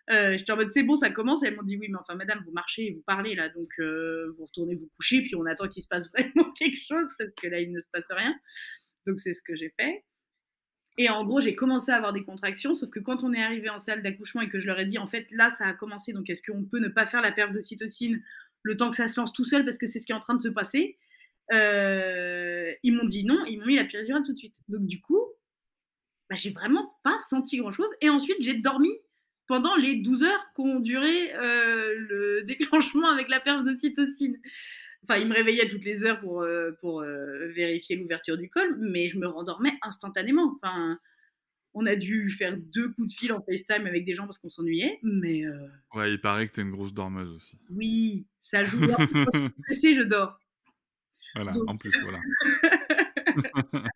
[0.10, 1.44] J'étais en mode c'est bon, ça commence.
[1.44, 3.70] Et elles m'ont dit oui, mais enfin, madame, vous marchez et vous parlez là, donc
[3.80, 7.48] vous retournez vous coucher, puis on attend qu'il se passe vraiment quelque chose parce que
[7.48, 8.34] là, il ne se passe rien.
[9.08, 10.04] Donc c'est ce que j'ai fait.
[10.98, 13.70] Et en gros, j'ai commencé à avoir des contractions, sauf que quand on est arrivé
[13.70, 16.14] en salle d'accouchement et que je leur ai dit, en fait, là, ça a commencé,
[16.14, 18.22] donc est-ce qu'on peut ne pas faire la perte de cytocine
[18.62, 20.20] le temps que ça se lance tout seul parce que c'est ce qui est en
[20.20, 20.98] train de se passer?
[21.52, 24.56] Euh, Ils m'ont dit non, ils m'ont mis la péridurale tout de suite.
[24.68, 25.20] Donc du coup,
[26.30, 27.90] bah, j'ai vraiment pas senti grand-chose.
[28.02, 28.90] Et ensuite, j'ai dormi
[29.48, 34.38] pendant les 12 heures qu'ont duré euh, le déclenchement avec la perte de cytocine.
[35.04, 38.78] Enfin, il me réveillait toutes les heures pour, euh, pour euh, vérifier l'ouverture du col,
[38.80, 40.54] mais je me rendormais instantanément.
[40.56, 40.98] Enfin,
[41.74, 44.50] on a dû faire deux coups de fil en FaceTime avec des gens parce qu'on
[44.50, 47.58] s'ennuyait, mais euh, Ouais, il paraît que t'es une grosse dormeuse aussi.
[47.70, 48.80] oui, ça joue.
[48.88, 50.40] Quand je suis stressée, je dors.
[51.36, 52.20] Voilà, Donc- en plus, voilà.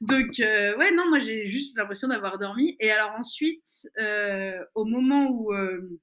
[0.00, 2.76] Donc, euh, ouais, non, moi j'ai juste l'impression d'avoir dormi.
[2.80, 5.52] Et alors ensuite, euh, au moment où.
[5.52, 5.98] euh,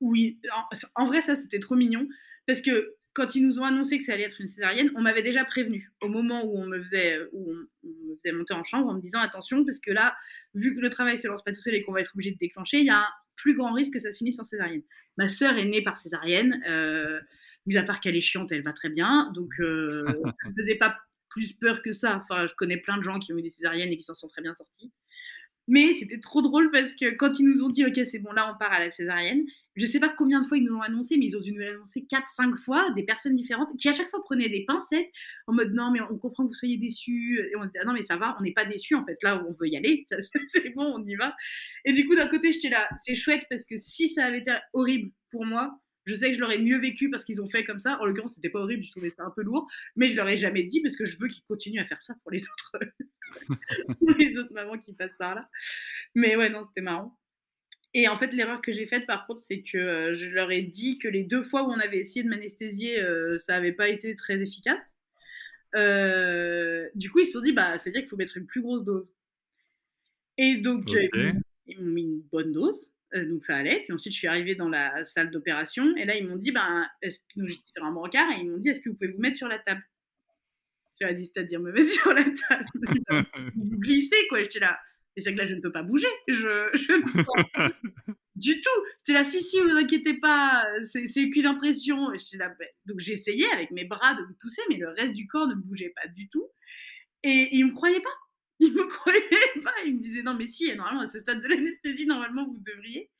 [0.00, 2.08] où il- en, en vrai, ça c'était trop mignon.
[2.50, 5.22] Parce que quand ils nous ont annoncé que ça allait être une césarienne, on m'avait
[5.22, 5.92] déjà prévenu.
[6.00, 8.94] Au moment où on me faisait, où on, on me faisait monter en chambre en
[8.94, 10.16] me disant attention, parce que là,
[10.54, 12.38] vu que le travail se lance pas tout seul et qu'on va être obligé de
[12.38, 14.82] déclencher, il y a un plus grand risque que ça se finisse en césarienne.
[15.16, 16.60] Ma sœur est née par césarienne.
[16.68, 17.20] Euh,
[17.66, 19.30] mis à part qu'elle est chiante, elle va très bien.
[19.32, 20.04] Donc, euh,
[20.42, 22.16] ça ne faisait pas plus peur que ça.
[22.16, 24.26] Enfin, je connais plein de gens qui ont eu des césariennes et qui s'en sont
[24.26, 24.90] très bien sortis.
[25.70, 28.52] Mais c'était trop drôle parce que quand ils nous ont dit, OK, c'est bon, là,
[28.52, 29.44] on part à la césaриenne,
[29.76, 31.60] je sais pas combien de fois ils nous l'ont annoncé, mais ils ont dû nous
[31.60, 35.08] l'annoncer 4-5 fois, des personnes différentes, qui à chaque fois prenaient des pincettes
[35.46, 37.38] en mode, non, mais on comprend que vous soyez déçus.
[37.52, 39.16] Et on disait, ah, non, mais ça va, on n'est pas déçus, en fait.
[39.22, 40.04] Là, on veut y aller,
[40.46, 41.36] c'est bon, on y va.
[41.84, 44.50] Et du coup, d'un côté, j'étais là, c'est chouette parce que si ça avait été
[44.72, 47.78] horrible pour moi, je sais que je l'aurais mieux vécu parce qu'ils ont fait comme
[47.78, 47.98] ça.
[48.00, 50.36] En l'occurrence, c'était pas horrible, je trouvais ça un peu lourd, mais je leur ai
[50.36, 52.84] jamais dit parce que je veux qu'ils continuent à faire ça pour les autres,
[53.98, 55.48] pour les autres mamans qui passent par là.
[56.14, 57.16] Mais ouais, non, c'était marrant.
[57.92, 60.62] Et en fait, l'erreur que j'ai faite, par contre, c'est que euh, je leur ai
[60.62, 63.88] dit que les deux fois où on avait essayé de m'anesthésier, euh, ça n'avait pas
[63.88, 64.84] été très efficace.
[65.74, 68.84] Euh, du coup, ils se sont dit, bah, c'est-à-dire qu'il faut mettre une plus grosse
[68.84, 69.12] dose.
[70.38, 70.88] Et donc,
[71.66, 72.89] ils m'ont mis une bonne dose.
[73.14, 73.82] Euh, donc ça allait.
[73.84, 75.96] Puis ensuite, je suis arrivée dans la salle d'opération.
[75.96, 78.50] Et là, ils m'ont dit, ben, est-ce que donc, j'étais sur un brancard et ils
[78.50, 79.82] m'ont dit, est-ce que vous pouvez vous mettre sur la table?
[81.00, 82.66] Je leur ai dit, c'est-à-dire me mettre sur la table.
[83.56, 84.42] vous glissez, quoi.
[84.42, 84.78] J'étais là.
[85.16, 86.06] Et c'est que là, je ne peux pas bouger.
[86.28, 87.72] Je, je ne sens pas
[88.36, 88.80] du tout.
[89.00, 92.12] J'étais là, si, si, vous inquiétez pas, c'est qu'une impression.
[92.12, 95.26] Et là, ben, donc j'essayais avec mes bras de me pousser, mais le reste du
[95.26, 96.48] corps ne bougeait pas du tout.
[97.22, 98.08] Et ils me croyaient pas.
[98.62, 99.74] Ils me croyaient pas.
[99.86, 103.10] Ils me disaient, non, mais si, normalement, à ce stade de l'anesthésie, normalement, vous devriez.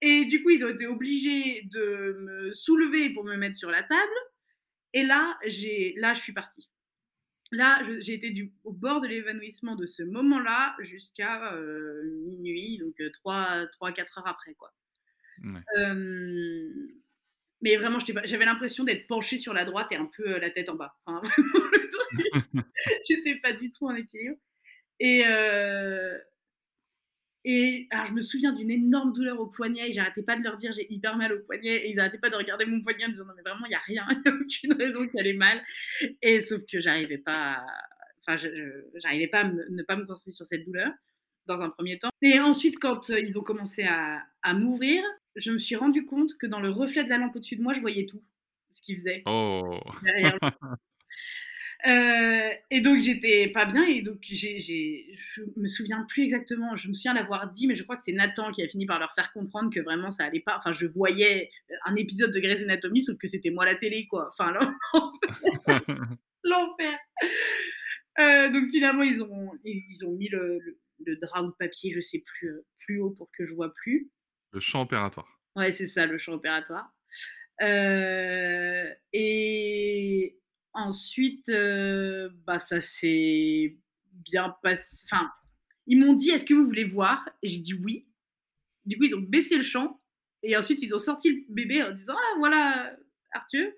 [0.00, 3.82] Et du coup, ils ont été obligés de me soulever pour me mettre sur la
[3.82, 4.12] table.
[4.92, 6.68] Et là, j'ai, là, je suis partie.
[7.52, 12.94] Là, j'ai été du, au bord de l'évanouissement de ce moment-là jusqu'à euh, minuit, donc
[12.98, 14.72] 3-4 heures après, quoi.
[15.44, 15.60] Ouais.
[15.78, 16.88] Euh,
[17.66, 20.68] mais vraiment, j'avais l'impression d'être penchée sur la droite et un peu euh, la tête
[20.68, 20.94] en bas.
[21.04, 22.64] Enfin, vraiment, le truc.
[23.08, 24.36] J'étais pas du tout en équilibre.
[25.00, 26.16] Et, euh,
[27.44, 29.88] et alors, je me souviens d'une énorme douleur au poignet.
[29.88, 31.86] et J'arrêtais pas de leur dire j'ai hyper mal au poignet.
[31.86, 33.70] Et ils arrêtaient pas de regarder mon poignet en me disant non, mais vraiment, il
[33.70, 34.06] n'y a rien.
[34.10, 35.62] Il n'y a aucune raison qu'elle ait mal.
[36.22, 37.54] Et sauf que j'arrivais pas.
[37.58, 37.66] à-
[38.28, 38.48] Enfin,
[38.96, 40.90] j'arrivais pas à me- ne pas me concentrer sur cette douleur.
[41.46, 42.10] dans un premier temps.
[42.22, 45.04] Et ensuite, quand euh, ils ont commencé à, à m'ouvrir,
[45.36, 47.74] je me suis rendu compte que dans le reflet de la lampe au-dessus de moi,
[47.74, 48.22] je voyais tout
[48.72, 50.38] ce qu'ils faisaient Oh derrière.
[51.86, 56.74] Euh, et donc j'étais pas bien et donc j'ai, j'ai, je me souviens plus exactement.
[56.74, 58.98] Je me souviens l'avoir dit, mais je crois que c'est Nathan qui a fini par
[58.98, 60.56] leur faire comprendre que vraiment ça allait pas.
[60.58, 61.50] Enfin, je voyais
[61.84, 64.30] un épisode de Grey's Anatomy, sauf que c'était moi la télé, quoi.
[64.32, 64.52] Enfin,
[64.94, 65.82] l'enfer.
[66.42, 66.98] l'enfer.
[68.18, 71.92] Euh, donc finalement ils ont ils ont mis le, le, le drap ou le papier,
[71.94, 74.10] je sais plus, euh, plus haut pour que je vois plus.
[74.52, 75.40] Le champ opératoire.
[75.54, 76.92] Ouais, c'est ça, le champ opératoire.
[77.62, 80.38] Euh, et
[80.72, 83.78] ensuite, euh, bah, ça s'est
[84.12, 85.06] bien passé.
[85.10, 85.30] Enfin,
[85.86, 87.28] ils m'ont dit Est-ce que vous voulez voir?
[87.42, 88.08] Et j'ai dit oui.
[88.84, 90.00] Du coup, ils ont baissé le champ.
[90.42, 92.96] Et ensuite, ils ont sorti le bébé en disant Ah, voilà,
[93.32, 93.70] Arthur.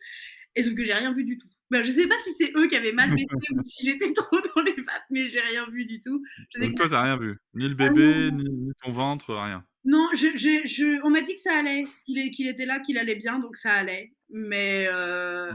[0.57, 1.49] Et sauf que j'ai rien vu du tout.
[1.71, 4.41] Ben, je sais pas si c'est eux qui avaient mal baissé ou si j'étais trop
[4.55, 6.25] dans les pattes, mais j'ai rien vu du tout.
[6.55, 7.39] Je Donc que toi, t'as rien vu.
[7.55, 9.65] Ni le Ah, bébé, ni, ni ton ventre, rien.
[9.85, 12.99] Non, je, je, je- on m'a dit que ça allait, qu'il qu'il était là, qu'il
[12.99, 14.13] allait bien, donc ça allait.
[14.31, 15.53] Mais, euh,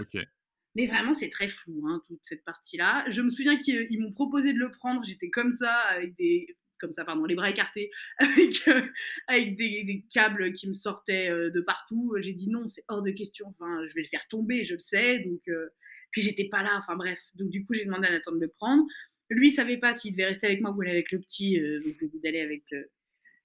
[0.76, 3.06] mais vraiment, c'est très flou, hein, toute cette partie-là.
[3.10, 6.48] Je me souviens qu'ils ils m'ont proposé de le prendre, j'étais comme ça, avec des,
[6.80, 8.82] comme ça, pardon, les bras écartés, avec, euh,
[9.28, 12.16] avec des, des câbles qui me sortaient euh, de partout.
[12.20, 13.48] J'ai dit non, c'est hors de question.
[13.50, 15.20] Enfin, je vais le faire tomber, je le sais.
[15.20, 15.68] Donc, euh,
[16.14, 16.78] puis j'étais pas là.
[16.80, 17.20] Enfin bref.
[17.36, 18.86] Donc du coup, j'ai demandé à Nathan de le prendre.
[19.30, 21.60] Lui, il savait pas s'il devait rester avec moi ou aller avec le petit.
[21.60, 22.64] euh, donc je lui ai d'aller avec.
[22.74, 22.84] euh,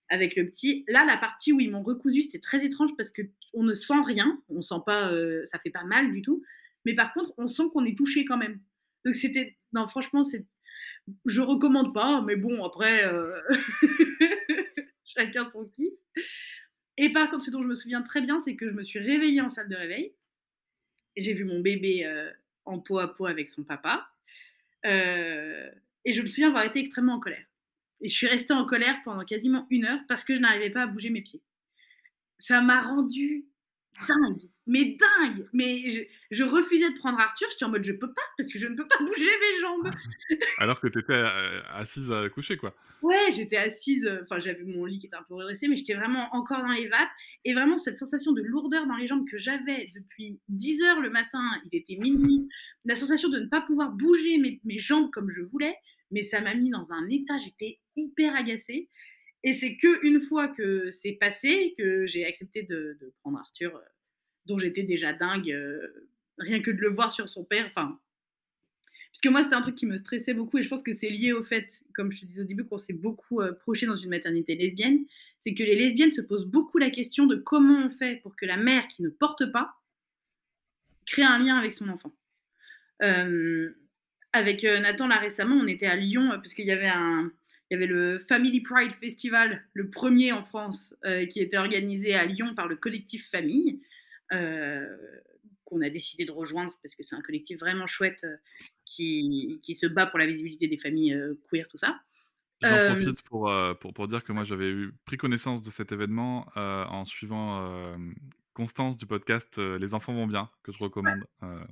[0.08, 0.84] avec le petit.
[0.88, 4.00] Là, la partie où ils m'ont recousu, c'était très étrange parce que on ne sent
[4.04, 6.42] rien, on sent pas, euh, ça fait pas mal du tout,
[6.84, 8.60] mais par contre, on sent qu'on est touché quand même.
[9.04, 10.46] Donc c'était, non, franchement, c'est,
[11.26, 13.38] je recommande pas, mais bon, après, euh,
[15.04, 15.92] chacun son kiff.
[16.96, 18.98] Et par contre, ce dont je me souviens très bien, c'est que je me suis
[18.98, 20.14] réveillée en salle de réveil
[21.16, 22.30] j'ai vu mon bébé euh,
[22.68, 24.08] en peau à peau avec son papa.
[24.86, 25.70] Euh,
[26.04, 27.46] et je me souviens avoir été extrêmement en colère.
[28.00, 30.82] Et je suis restée en colère pendant quasiment une heure parce que je n'arrivais pas
[30.82, 31.42] à bouger mes pieds.
[32.38, 33.46] Ça m'a rendu
[34.06, 35.48] dingue, mais dingue.
[35.52, 37.48] Mais je, je refusais de prendre Arthur.
[37.50, 39.90] J'étais en mode je peux pas parce que je ne peux pas bouger mes jambes.
[40.58, 42.74] Alors que t'étais euh, assise à coucher, quoi.
[43.02, 44.06] Ouais, j'étais assise.
[44.06, 46.72] euh, Enfin, j'avais mon lit qui était un peu redressé, mais j'étais vraiment encore dans
[46.72, 47.10] les vapes.
[47.44, 51.10] Et vraiment cette sensation de lourdeur dans les jambes que j'avais depuis 10 heures le
[51.10, 52.48] matin, il était minuit.
[52.84, 55.74] La sensation de ne pas pouvoir bouger mes, mes jambes comme je voulais,
[56.10, 57.38] mais ça m'a mis dans un état.
[57.38, 58.88] J'étais hyper agacée.
[59.44, 63.76] Et c'est que une fois que c'est passé que j'ai accepté de, de prendre Arthur,
[63.76, 63.80] euh,
[64.48, 66.08] dont j'étais déjà dingue, euh,
[66.38, 67.66] rien que de le voir sur son père.
[67.68, 67.98] Enfin,
[69.12, 71.32] parce moi, c'était un truc qui me stressait beaucoup, et je pense que c'est lié
[71.32, 74.10] au fait, comme je te disais au début, qu'on s'est beaucoup euh, projeté dans une
[74.10, 75.04] maternité lesbienne.
[75.40, 78.46] C'est que les lesbiennes se posent beaucoup la question de comment on fait pour que
[78.46, 79.74] la mère qui ne porte pas
[81.06, 82.12] crée un lien avec son enfant.
[83.02, 83.72] Euh,
[84.32, 87.32] avec euh, Nathan, là récemment, on était à Lyon, parce qu'il y avait un,
[87.70, 90.94] il y avait le Family Pride Festival, le premier en France,
[91.30, 93.80] qui était organisé à Lyon par le collectif Famille,
[94.30, 98.24] qu'on a décidé de rejoindre parce que c'est un collectif vraiment chouette
[98.84, 101.16] qui, qui se bat pour la visibilité des familles
[101.50, 102.00] queer, tout ça.
[102.62, 107.04] J'en profite pour, pour, pour dire que moi j'avais pris connaissance de cet événement en
[107.04, 107.96] suivant
[108.54, 111.24] Constance du podcast Les enfants vont bien, que je recommande.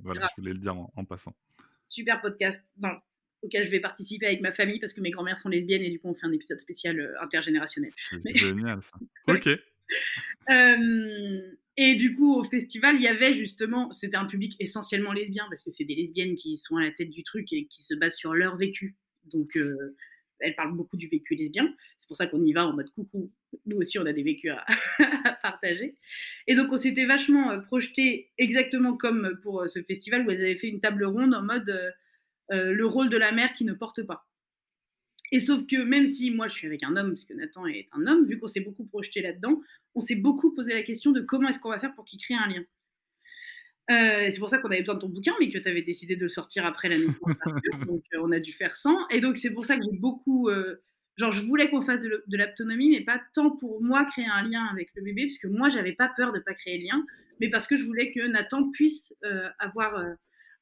[0.03, 1.35] Voilà, je voulais le dire en, en passant.
[1.87, 2.97] Super podcast dans-
[3.43, 5.99] auquel je vais participer avec ma famille parce que mes grand-mères sont lesbiennes et du
[5.99, 7.91] coup on fait un épisode spécial intergénérationnel.
[8.09, 8.93] C'est Mais- génial ça.
[9.27, 9.49] Ok.
[10.49, 15.45] Euh, et du coup, au festival, il y avait justement, c'était un public essentiellement lesbien,
[15.49, 17.93] parce que c'est des lesbiennes qui sont à la tête du truc et qui se
[17.93, 18.95] basent sur leur vécu.
[19.25, 19.95] Donc, euh,
[20.39, 21.71] elles parlent beaucoup du vécu lesbien.
[21.99, 23.31] C'est pour ça qu'on y va en mode coucou.
[23.67, 24.65] Nous aussi, on a des vécus à,
[25.43, 25.95] partager.
[26.47, 30.41] Et donc, on s'était vachement euh, projeté exactement comme pour euh, ce festival où elles
[30.41, 31.93] avaient fait une table ronde en mode
[32.49, 34.26] le rôle de la mère qui ne porte pas.
[35.31, 37.87] Et sauf que même si moi je suis avec un homme, parce que Nathan est
[37.91, 39.61] un homme, vu qu'on s'est beaucoup projeté là-dedans,
[39.95, 42.35] on s'est beaucoup posé la question de comment est-ce qu'on va faire pour qu'il crée
[42.35, 42.63] un lien.
[43.89, 46.15] Euh, c'est pour ça qu'on avait besoin de ton bouquin, mais que tu avais décidé
[46.15, 49.07] de le sortir après la naissance d'Arthur, donc euh, on a dû faire sans.
[49.09, 50.81] Et donc c'est pour ça que j'ai beaucoup, euh,
[51.15, 54.43] genre je voulais qu'on fasse de, de l'autonomie, mais pas tant pour moi créer un
[54.43, 57.05] lien avec le bébé, parce que moi j'avais pas peur de pas créer le lien,
[57.39, 59.13] mais parce que je voulais que Nathan puisse
[59.59, 60.03] avoir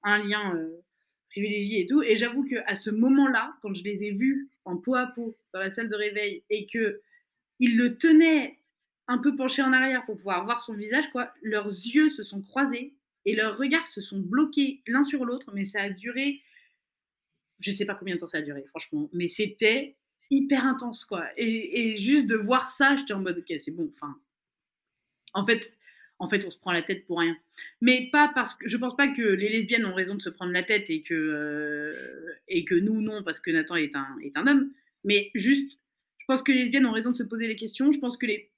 [0.03, 0.53] un lien
[1.37, 2.01] euh, privilégié et tout.
[2.01, 5.37] Et j'avoue que à ce moment-là, quand je les ai vus en peau à peau
[5.53, 7.01] dans la salle de réveil et que
[7.59, 8.59] ils le tenaient
[9.07, 12.41] un peu penché en arrière pour pouvoir voir son visage, quoi, leurs yeux se sont
[12.41, 12.95] croisés
[13.25, 16.41] et leurs regards se sont bloqués l'un sur l'autre, mais ça a duré,
[17.59, 19.95] je sais pas combien de temps ça a duré, franchement, mais c'était
[20.31, 21.25] hyper intense, quoi.
[21.37, 24.19] Et, et juste de voir ça, j'étais en mode, ok, c'est bon, enfin,
[25.33, 25.71] en fait,
[26.19, 27.35] en fait, on se prend la tête pour rien.
[27.81, 30.51] Mais pas parce que je pense pas que les lesbiennes ont raison de se prendre
[30.51, 34.37] la tête et que euh, et que nous non parce que Nathan est un est
[34.37, 34.71] un homme.
[35.03, 35.77] Mais juste,
[36.19, 37.91] Je pense que les lesbiennes ont raison de se poser les questions.
[37.91, 38.51] Je pense que les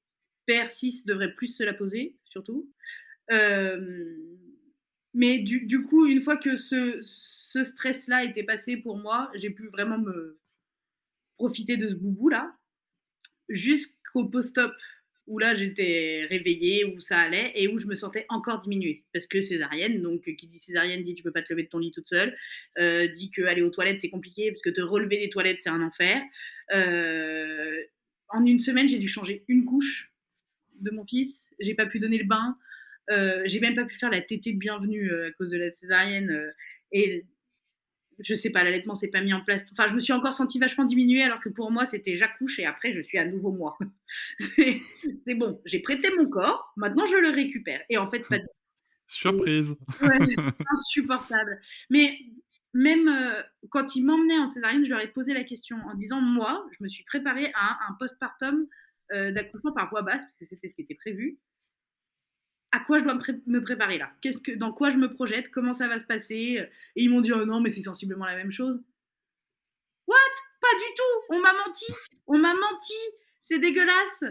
[0.46, 2.72] pères cis devraient plus se la poser, surtout.
[3.32, 4.15] Euh,
[5.13, 9.50] mais du, du, coup, une fois que ce, ce stress-là était passé pour moi, j'ai
[9.50, 10.39] pu vraiment me
[11.38, 12.56] profiter de ce boubou-là
[13.50, 14.74] jusqu'au post-op
[15.28, 19.04] où là j'étais réveillée, où ça allait et où je me sentais encore diminuée.
[19.13, 21.80] Parce que césarienne, donc qui dit césarienne dit tu peux pas te lever de ton
[21.80, 22.36] lit toute seule,
[22.80, 25.70] euh, dit que aller aux toilettes c'est compliqué parce que te relever des toilettes c'est
[25.70, 26.22] un enfer.
[26.74, 27.78] Euh,
[28.30, 30.12] en une semaine j'ai dû changer une couche
[30.80, 32.58] de mon fils, j'ai pas pu donner le bain,
[33.10, 36.54] euh, j'ai même pas pu faire la tétée de bienvenue à cause de la césarienne
[36.92, 37.26] et
[38.19, 39.62] je sais pas, l'allaitement s'est pas mis en place.
[39.71, 42.65] Enfin, je me suis encore sentie vachement diminuée alors que pour moi, c'était j'accouche et
[42.65, 43.77] après, je suis à nouveau moi.
[45.21, 47.82] c'est bon, j'ai prêté mon corps, maintenant je le récupère.
[47.89, 48.45] Et en fait, pas de...
[49.08, 50.36] Surprise ouais,
[50.71, 51.62] insupportable.
[51.89, 52.19] Mais
[52.73, 56.21] même euh, quand ils m'emmenaient en césarienne, je leur ai posé la question en disant
[56.21, 58.67] Moi, je me suis préparée à un postpartum
[59.13, 61.38] euh, d'accouchement par voie basse, parce que c'était ce qui était prévu
[62.78, 64.12] à quoi je dois me, pré me préparer là?
[64.22, 65.50] Qu'est-ce que, Dans quoi je me projette?
[65.50, 66.70] Comment ça va se passer?
[66.96, 68.80] Et ils m'ont dit, oh non, mais c'est sensiblement la même chose.
[70.06, 70.16] What?
[70.62, 71.36] Pas du tout!
[71.36, 71.86] On m'a menti!
[72.28, 72.94] On m'a menti!
[73.42, 74.26] C'est dégueulasse!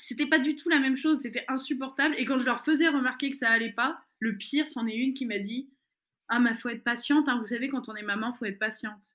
[0.00, 2.14] C'était pas du tout la même chose, c'était insupportable.
[2.18, 5.14] Et quand je leur faisais remarquer que ça allait pas, le pire, c'en est une
[5.14, 5.68] qui m'a dit,
[6.28, 7.38] ah, mais faut être patiente, hein.
[7.40, 9.14] vous savez, quand on est maman, faut être patiente.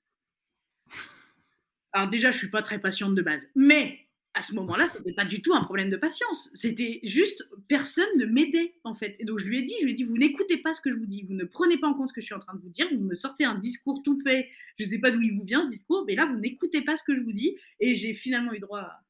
[1.92, 4.03] Alors déjà, je suis pas très patiente de base, mais
[4.34, 6.50] à ce moment-là, ce n'était pas du tout un problème de patience.
[6.54, 9.16] C'était juste personne ne m'aidait en fait.
[9.20, 10.90] Et donc je lui ai dit, je lui ai dit, vous n'écoutez pas ce que
[10.90, 12.54] je vous dis, vous ne prenez pas en compte ce que je suis en train
[12.54, 14.50] de vous dire, vous me sortez un discours tout fait.
[14.78, 16.96] Je ne sais pas d'où il vous vient ce discours, mais là vous n'écoutez pas
[16.96, 17.56] ce que je vous dis.
[17.78, 19.02] Et j'ai finalement eu droit à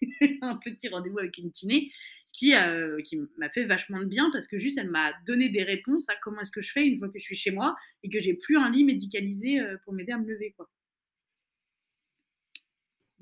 [0.42, 1.92] un petit rendez-vous avec une kiné
[2.32, 5.62] qui, euh, qui m'a fait vachement de bien parce que juste elle m'a donné des
[5.62, 8.08] réponses à comment est-ce que je fais une fois que je suis chez moi et
[8.08, 10.68] que j'ai plus un lit médicalisé euh, pour m'aider à me lever quoi.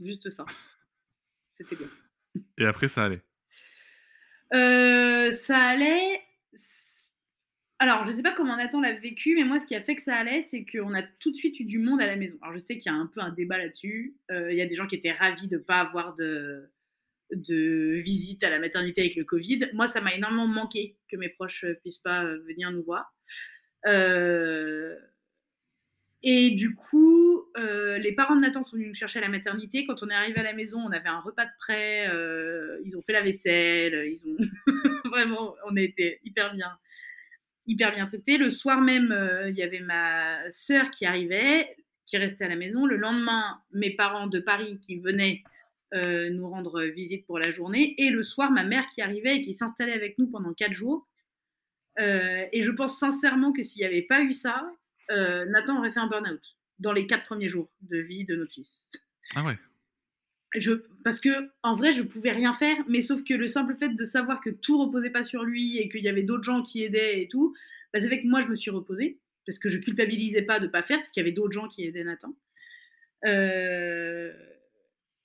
[0.00, 0.46] Juste ça.
[1.60, 1.88] C'était bien.
[2.58, 3.20] Et après, ça allait
[4.54, 6.22] euh, Ça allait.
[7.78, 9.96] Alors, je ne sais pas comment Nathan l'a vécu, mais moi, ce qui a fait
[9.96, 12.38] que ça allait, c'est qu'on a tout de suite eu du monde à la maison.
[12.42, 14.16] Alors, je sais qu'il y a un peu un débat là-dessus.
[14.30, 16.70] Euh, il y a des gens qui étaient ravis de ne pas avoir de,
[17.30, 19.70] de visite à la maternité avec le Covid.
[19.74, 23.14] Moi, ça m'a énormément manqué que mes proches ne puissent pas euh, venir nous voir.
[23.86, 24.96] Euh,
[26.22, 29.86] et du coup, euh, les parents de Nathan sont venus nous chercher à la maternité.
[29.86, 32.08] Quand on est arrivé à la maison, on avait un repas de prêt.
[32.08, 34.12] Euh, ils ont fait la vaisselle.
[34.12, 34.36] Ils ont
[35.08, 36.76] vraiment, on a été hyper bien,
[37.66, 38.36] hyper bien traités.
[38.36, 42.56] Le soir même, euh, il y avait ma sœur qui arrivait, qui restait à la
[42.56, 42.84] maison.
[42.84, 45.42] Le lendemain, mes parents de Paris qui venaient
[45.92, 47.96] nous rendre visite pour la journée.
[47.98, 51.08] Et le soir, ma mère qui arrivait et qui s'installait avec nous pendant quatre jours.
[51.98, 54.70] Et je pense sincèrement que s'il n'y avait pas eu ça,
[55.10, 58.52] euh, Nathan aurait fait un burn-out dans les quatre premiers jours de vie de notre
[58.52, 58.82] fils.
[59.34, 59.58] Ah ouais.
[60.54, 60.72] Je,
[61.04, 64.04] parce que en vrai, je pouvais rien faire, mais sauf que le simple fait de
[64.04, 67.22] savoir que tout reposait pas sur lui et qu'il y avait d'autres gens qui aidaient
[67.22, 67.54] et tout,
[67.92, 70.66] bah, c'est fait que moi je me suis reposée parce que je culpabilisais pas de
[70.66, 72.34] pas faire parce qu'il y avait d'autres gens qui aidaient Nathan.
[73.26, 74.32] Euh,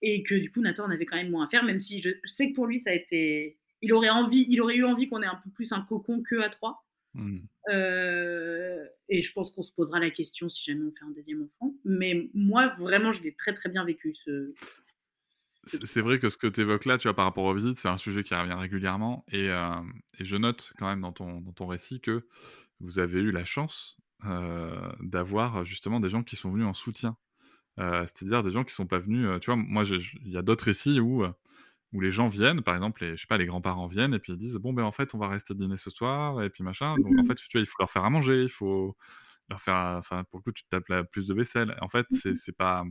[0.02, 2.12] et que du coup Nathan en avait quand même moins à faire, même si je,
[2.24, 5.08] je sais que pour lui ça a été, il aurait envie, il aurait eu envie
[5.08, 6.85] qu'on ait un peu plus un cocon que à trois.
[7.16, 7.40] Mmh.
[7.70, 11.44] Euh, et je pense qu'on se posera la question si jamais on fait un deuxième
[11.44, 11.74] enfant.
[11.86, 14.14] Mais moi, vraiment, je l'ai très très bien vécu.
[14.26, 14.54] Ce...
[15.66, 17.88] C'est vrai que ce que tu évoques là, tu vois, par rapport aux visites, c'est
[17.88, 19.26] un sujet qui revient régulièrement.
[19.32, 19.82] Et, euh,
[20.20, 22.28] et, je note quand même dans ton, dans ton récit que
[22.82, 27.18] vous avez eu la chance euh, d'avoir justement des gens qui sont venus en soutien.
[27.78, 29.28] C'est-à-dire des gens qui sont pas venus.
[29.42, 31.26] tu vois, moi, il y a d'autres récits où
[31.94, 34.34] où les gens viennent, par exemple, les, je sais pas, les grands-parents viennent et puis
[34.34, 37.00] ils disent bon ben en fait on va rester dîner ce soir et puis machin.
[37.00, 38.98] Donc en Mmh fait tu vois il faut leur faire à manger, il faut
[39.50, 41.78] leur faire, enfin pour le coup tu te tapes la, plus de vaisselle.
[41.82, 42.86] En fait Mmh c'est pas,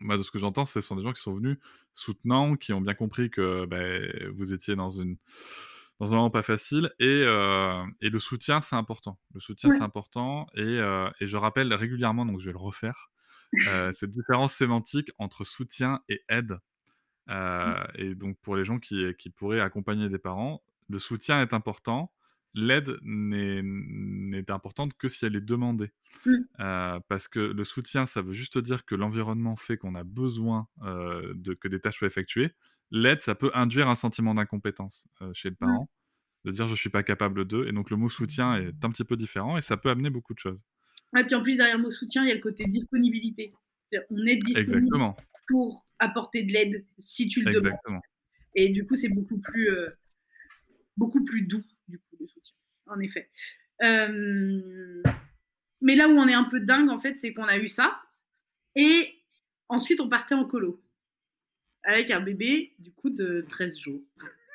[0.00, 1.58] moi de ce que j'entends ce sont des gens qui sont venus
[1.94, 5.16] soutenants, qui ont bien compris que ben, vous étiez dans une
[6.00, 9.20] dans un moment pas facile et, euh, et le soutien c'est important.
[9.34, 9.78] Le soutien Ouais.
[9.78, 13.10] c'est important et, euh, et je rappelle régulièrement donc je vais le refaire
[13.68, 16.58] euh, cette différence sémantique entre soutien et aide.
[17.26, 17.30] Mmh.
[17.32, 21.52] Euh, et donc pour les gens qui, qui pourraient accompagner des parents, le soutien est
[21.52, 22.12] important.
[22.54, 25.90] L'aide n'est importante que si elle est demandée.
[26.26, 26.34] Mmh.
[26.60, 30.68] Euh, parce que le soutien, ça veut juste dire que l'environnement fait qu'on a besoin
[30.82, 32.50] euh, de, que des tâches soient effectuées.
[32.90, 35.66] L'aide, ça peut induire un sentiment d'incompétence chez le Ouais.
[35.66, 35.88] parent,
[36.44, 37.66] de dire je suis pas capable d'eux.
[37.66, 40.34] Et donc le mot soutien est un petit peu différent et ça peut amener beaucoup
[40.34, 40.62] de choses.
[41.14, 43.52] Ouais, puis en plus, derrière le mot soutien, il y a le côté disponibilité.
[44.10, 45.16] On est disponible Exactement,
[45.48, 47.66] pour apporter de l'aide si tu le demandes.
[47.66, 48.00] exactement.
[48.54, 49.88] Et du coup, c'est beaucoup plus, euh,
[50.96, 52.54] beaucoup plus doux, du coup, le soutien.
[52.86, 53.30] En effet.
[53.82, 55.02] Euh,
[55.80, 58.00] Mais là où on est un peu dingue, en fait, c'est qu'on a eu ça.
[58.76, 59.10] Et
[59.68, 60.82] ensuite, on partait en colo.
[61.84, 64.02] avec un bébé du coup de 13 jours.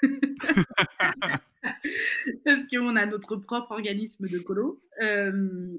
[2.46, 4.82] Parce qu'on a notre propre organisme de colo.
[5.02, 5.78] euh,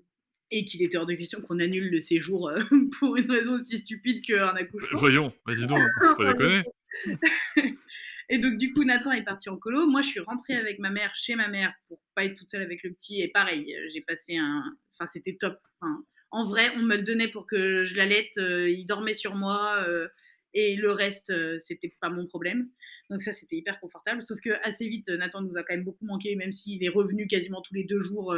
[0.50, 2.58] et qu'il était hors de question qu'on annule le séjour euh,
[2.98, 4.98] pour une raison aussi stupide qu'un accouchement.
[4.98, 5.80] Voyons, mais dis donc,
[6.16, 6.62] pas déconner.
[8.30, 9.86] Et donc, du coup, Nathan est parti en colo.
[9.86, 12.62] Moi, je suis rentrée avec ma mère chez ma mère pour pas être toute seule
[12.62, 13.22] avec le petit.
[13.22, 14.64] Et pareil, euh, j'ai passé un.
[14.94, 15.58] Enfin, c'était top.
[15.80, 18.36] Enfin, en vrai, on me le donnait pour que je l'allaite.
[18.36, 19.82] euh, il dormait sur moi.
[19.88, 20.08] euh,
[20.54, 22.68] et le reste, euh, c'était pas mon problème.
[23.08, 24.22] Donc, ça, c'était hyper confortable.
[24.26, 27.26] Sauf que assez vite, Nathan nous a quand même beaucoup manqué, même s'il est revenu
[27.28, 28.34] quasiment tous les deux jours.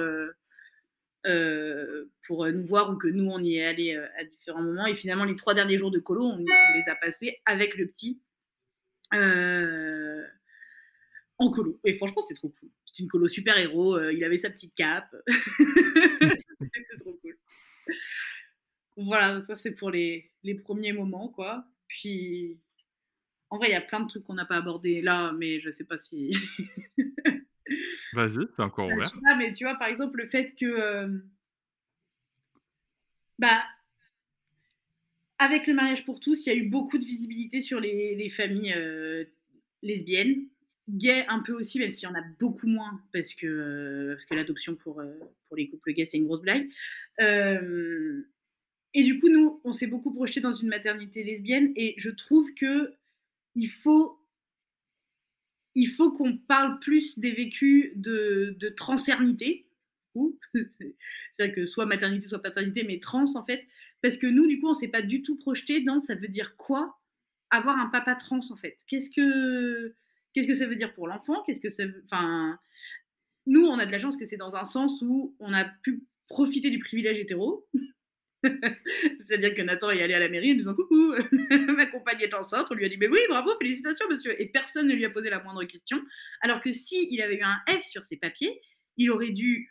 [1.27, 4.62] Euh, pour euh, nous voir ou que nous on y est allé euh, à différents
[4.62, 4.87] moments.
[4.87, 8.23] Et finalement les trois derniers jours de colo on, les a passés avec le petit
[11.39, 11.79] en colo.
[11.85, 12.71] Et franchement c'était trop cool.
[12.87, 15.14] C'était une colo super héros il avait sa petite cape.
[16.61, 17.37] C'était trop cool.
[18.97, 21.66] Voilà ça c'est pour les, les premiers moments quoi.
[21.87, 22.59] Puis
[23.51, 25.71] en vrai il y a plein de trucs qu'on n'a pas abordés là mais je
[25.71, 26.31] sais pas si
[28.13, 29.09] Vas-y, c'est encore je ouvert.
[29.09, 30.65] sais pas, mais tu vois, par exemple, le fait que.
[30.67, 31.19] euh,
[33.39, 33.63] bah.
[35.39, 38.29] Avec le mariage pour tous, il y a eu beaucoup de visibilité sur les, les
[38.29, 39.25] familles euh,
[39.83, 40.47] lesbiennes,
[40.91, 44.27] gays un peu aussi, même s'il y en a beaucoup moins, parce que, euh, parce
[44.27, 46.69] que l'adoption pour, euh, pour les couples gays, c'est une grosse blague.
[47.23, 48.23] Euh,
[48.93, 52.53] et du coup, nous, on s'est beaucoup projeté dans une maternité lesbienne, et je trouve
[52.53, 52.93] que
[53.55, 54.20] il faut
[55.75, 59.66] il faut qu'on parle plus des vécus de, de transernité,
[60.55, 63.66] c'est-à-dire que soit maternité, soit paternité, mais trans en fait,
[64.03, 66.57] parce que nous, du coup, on s'est pas du tout projeté dans ça veut dire
[66.57, 66.99] quoi
[67.51, 68.79] avoir un papa trans en fait.
[68.89, 69.95] Qu'est-ce que
[70.33, 71.43] qu'est-ce que ça veut dire pour l'enfant?
[71.45, 71.85] Qu'est-ce que ça.
[72.05, 72.59] Enfin,
[73.47, 76.05] nous, on a de la chance que c'est dans un sens où on a pu
[76.29, 77.66] profiter du privilège hétéro.
[79.20, 81.14] C'est-à-dire que Nathan est allé à la mairie en disant coucou,
[81.76, 82.68] ma compagne est enceinte.
[82.70, 84.41] On lui a dit mais oui, bravo, félicitations monsieur.
[84.41, 86.01] Et personne ne lui a posé la moindre question.
[86.41, 88.61] Alors que si il avait eu un F sur ses papiers,
[88.97, 89.70] il aurait dû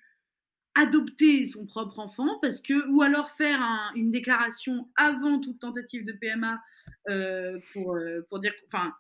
[0.76, 6.06] adopter son propre enfant parce que ou alors faire un- une déclaration avant toute tentative
[6.06, 6.62] de PMA
[7.10, 8.94] euh, pour euh, pour dire enfin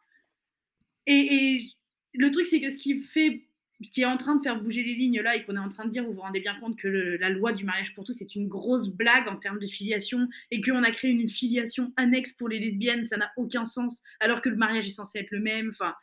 [1.07, 1.67] et
[2.13, 3.48] le truc c'est que ce qui fait
[3.87, 5.85] qui est en train de faire bouger les lignes là et qu'on est en train
[5.85, 8.35] de dire, vous vous rendez bien compte que la loi du mariage pour tous c'est
[8.35, 12.49] une grosse blague en termes de filiation et qu'on a créé une filiation annexe pour
[12.49, 15.69] les lesbiennes, ça n'a aucun sens, alors que le mariage est censé être le même.
[15.69, 15.95] Enfin,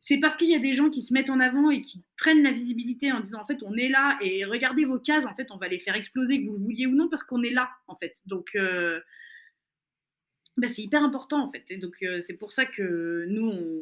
[0.00, 2.42] c'est parce qu'il y a des gens qui se mettent en avant et qui prennent
[2.42, 5.50] la visibilité en disant en fait on est là et regardez vos cases, en fait
[5.50, 7.70] on va les faire exploser que vous le vouliez ou non parce qu'on est là
[7.86, 8.16] en fait.
[8.26, 9.00] Donc euh,
[10.56, 11.64] bah, c'est hyper important en fait.
[11.70, 13.80] Et donc euh, c'est pour ça que nous on,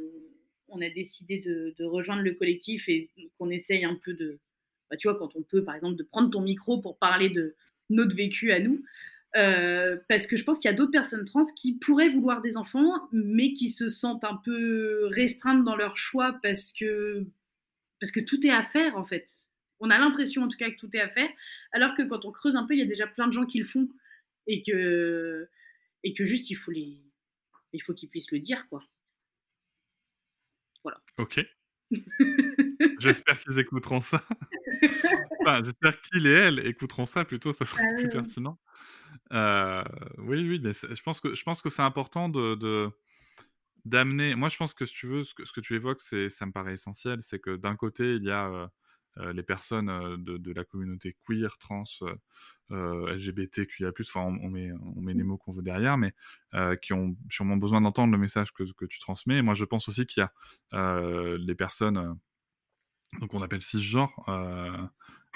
[0.69, 4.39] on a décidé de, rejoindre le collectif et qu'on essaye un peu de,
[4.91, 7.55] bah, tu vois, quand on peut par exemple de prendre ton micro pour parler de
[7.91, 8.85] notre vécu à nous.
[9.37, 12.57] Euh, parce que je pense qu'il y a d'autres personnes trans qui pourraient vouloir des
[12.57, 17.27] enfants, mais qui se sentent un peu restreintes dans leur choix parce que,
[18.01, 19.31] parce que tout est à faire en fait.
[19.81, 21.29] On a l'impression en tout cas que tout est à faire,
[21.73, 23.59] alors que quand on creuse un peu, il y a déjà plein de gens qui
[23.59, 23.89] le font
[24.47, 25.49] et que,
[26.05, 26.99] et que juste il faut les,
[27.75, 28.83] il faut qu'ils puissent le dire quoi.
[31.18, 31.41] Ok.
[32.99, 34.22] J'espère qu'ils écouteront ça.
[35.41, 38.59] enfin, j'espère qu'il et elle écouteront ça plutôt, ça serait Ah plus pertinent.
[39.32, 39.84] Euh,
[40.18, 42.91] oui, oui, mais je pense que je pense que c'est important de,
[43.84, 44.34] d'amener.
[44.34, 46.47] Moi, je pense que si tu veux, ce que, ce que tu évoques, c'est, ça
[46.47, 48.66] me paraît essentiel, c'est que d'un côté, il y a euh,
[49.33, 52.14] les personnes euh, de, de la communauté queer, trans, euh,
[52.71, 56.12] euh, LGBTQIA+, enfin, on, on met, on met les mots qu'on veut derrière, mais
[56.55, 59.39] euh, qui ont sûrement besoin d'entendre le message que, que tu transmets.
[59.39, 60.33] Et moi, je pense aussi qu'il y a
[60.75, 62.12] euh, les personnes, euh,
[63.21, 64.77] donc on appelle cisgenres, euh,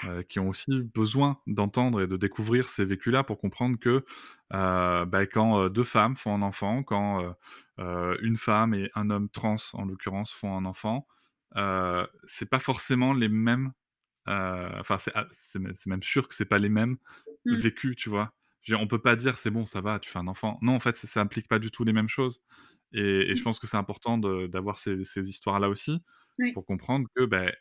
[0.05, 4.05] euh, qui ont aussi besoin d'entendre et de découvrir ces vécus-là pour comprendre que
[4.53, 7.31] euh, bah, quand euh, deux femmes font un enfant, quand euh,
[7.79, 11.07] euh, une femme et un homme trans, en l'occurrence, font un enfant,
[11.57, 13.73] euh, c'est pas forcément les mêmes.
[14.29, 16.97] euh, Enfin, c'est ah, c'est même sûr que c'est pas les mêmes
[17.45, 17.63] Mm.
[17.63, 18.33] vécus, tu vois?
[18.67, 20.59] Dire, on peut pas dire c'est bon, ça va, tu fais un enfant.
[20.61, 22.43] Non, en fait, ça, ça implique pas du tout les mêmes choses.
[22.93, 26.03] Et, et je pense que c'est important d'avoir ces, ces histoires-là aussi
[26.37, 26.53] Oui.
[26.53, 27.51] pour comprendre que ben,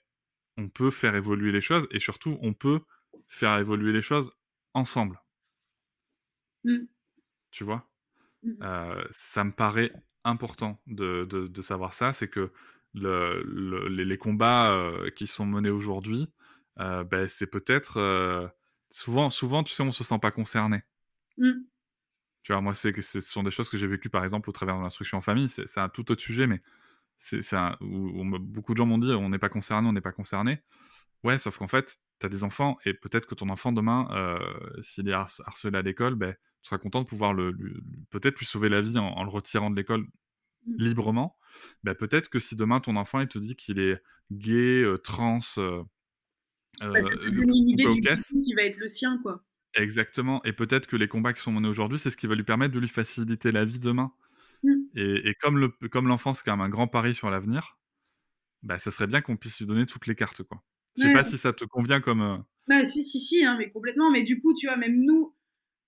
[0.59, 2.80] on peut faire évoluer les choses et surtout on peut
[3.28, 4.32] faire évoluer les choses
[4.74, 5.20] ensemble.
[6.64, 6.86] Mm.
[7.51, 7.90] Tu vois?
[8.62, 9.93] Euh, Ça me paraît
[10.24, 12.53] important de, de- de savoir ça, c'est que
[12.95, 16.28] le- le- les, les combats euh, qui sont menés aujourd'hui,
[16.80, 18.49] euh, ben, c'est peut-être euh,
[18.90, 20.82] souvent, souvent, tu sais, on se sent pas concerné.
[21.38, 21.66] Mm.
[22.43, 24.53] Tu vois, moi, c'est que ce sont des choses que j'ai vécues, par exemple, au
[24.53, 25.49] travers de l'instruction en famille.
[25.49, 26.61] C'est un tout autre sujet, mais
[27.18, 30.12] c'est un- où, beaucoup de gens m'ont dit on n'est pas concerné, on n'est pas
[30.12, 30.62] concerné.
[31.24, 34.09] Ouais, sauf qu'en fait, tu as des enfants et peut-être que ton enfant, demain,
[34.82, 37.57] s'il est harce- harcelé à l'école, ben, tu seras content de pouvoir le,
[38.11, 40.09] peut-être lui sauver la vie en, en le retirant de l'école Mmh.
[40.78, 41.36] Librement,
[41.84, 44.02] bah, peut-être que si demain ton enfant il te dit qu'il est
[44.32, 45.82] gay, euh, trans, euh,
[46.94, 48.00] Bah, ça te euh, une idée du
[48.44, 49.44] qui va être le sien, quoi.
[49.74, 52.44] exactement, et peut-être que les combats qui sont menés aujourd'hui, c'est ce qui va lui
[52.44, 54.12] permettre de lui faciliter la vie demain.
[54.62, 54.92] Mmh.
[54.94, 57.78] Et, et comme le comme l'enfant c'est quand même un grand pari sur l'avenir,
[58.62, 60.62] bah ça serait bien qu'on puisse lui donner toutes les cartes quoi.
[60.96, 61.12] Je sais Ouais.
[61.12, 62.38] pas si ça te convient comme euh,
[62.68, 64.10] Bah, si, si, si, hein, mais complètement.
[64.10, 65.34] Mais du coup, tu vois, même nous,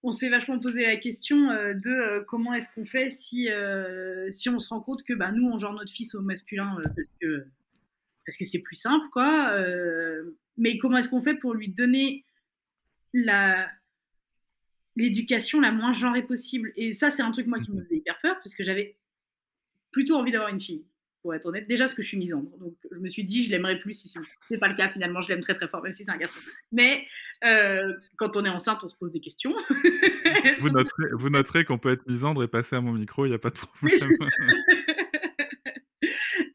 [0.04, 4.30] on s'est vachement posé la question euh, de euh, comment est-ce qu'on fait si, euh,
[4.30, 7.08] si on se rend compte que bah, nous, on genre notre fils au masculin parce
[7.20, 7.46] que
[8.26, 9.54] parce que c'est plus simple, quoi.
[10.56, 12.24] mais comment est-ce qu'on fait pour lui donner
[13.12, 13.68] la
[14.96, 16.72] l'éducation la moins genrée possible?
[16.76, 18.96] Et ça, c'est un truc, moi, qui me faisait hyper peur parce que j'avais
[19.90, 20.86] plutôt envie d'avoir une fille.
[21.24, 22.50] Pour être honnête, déjà parce que je suis misandre.
[22.58, 24.12] Donc je me suis dit, je l'aimerais plus si
[24.50, 25.22] c'est pas le cas finalement.
[25.22, 26.38] Je l'aime très très fort, même si c'est un garçon.
[26.70, 27.06] Mais
[27.44, 29.56] euh, quand on est enceinte, on se pose des questions.
[30.58, 33.34] vous noterez vous noterez qu'on peut être misandre et passer à mon micro, il y
[33.34, 34.10] a pas de problème.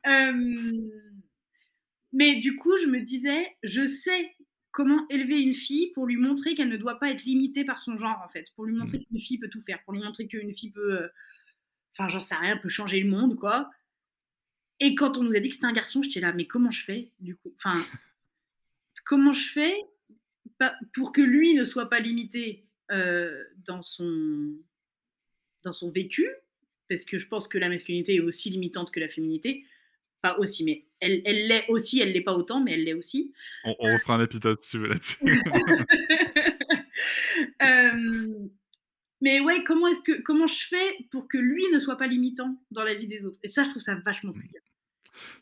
[0.07, 0.89] Euh,
[2.13, 4.31] mais du coup, je me disais, je sais
[4.71, 7.97] comment élever une fille pour lui montrer qu'elle ne doit pas être limitée par son
[7.97, 8.45] genre, en fait.
[8.55, 11.07] Pour lui montrer qu'une fille peut tout faire, pour lui montrer qu'une fille peut, euh,
[11.97, 13.69] enfin, j'en sais rien, peut changer le monde, quoi.
[14.79, 16.83] Et quand on nous a dit que c'était un garçon, j'étais là, mais comment je
[16.83, 17.53] fais, du coup?
[17.57, 17.83] Enfin,
[19.05, 19.75] comment je fais
[20.93, 24.55] pour que lui ne soit pas limité euh, dans son
[25.63, 26.27] dans son vécu,
[26.89, 29.65] parce que je pense que la masculinité est aussi limitante que la féminité.
[30.21, 33.33] Pas aussi, mais elle elle l'est aussi, elle l'est pas autant, mais elle l'est aussi.
[33.63, 35.17] On, on refera un épisode si tu veux là-dessus.
[37.61, 38.49] Euh,
[39.21, 42.57] mais ouais, comment est-ce que comment je fais pour que lui ne soit pas limitant
[42.71, 43.39] dans la vie des autres?
[43.43, 44.61] Et ça, je trouve ça vachement plus dur.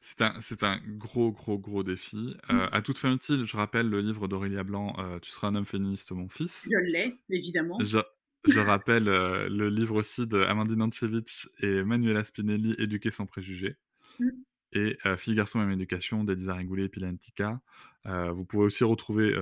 [0.01, 2.35] C'est un, c'est un gros, gros, gros défi.
[2.49, 5.55] Euh, à toute fin utile, je rappelle le livre d'Aurélia Blanc, euh, Tu seras un
[5.55, 6.65] homme féministe, mon fils.
[6.65, 7.79] Je l'ai, évidemment.
[7.81, 7.99] Je,
[8.45, 13.75] je rappelle euh, le livre aussi de Amandine Anchevich et Manuela Spinelli, Éduquer sans préjugés.
[14.19, 14.29] Mm.
[14.73, 17.61] Et euh, Filles, garçons, même éducation, d'Elisa Ringoulet et Pilar Antica.
[18.05, 19.35] Euh, vous pouvez aussi retrouver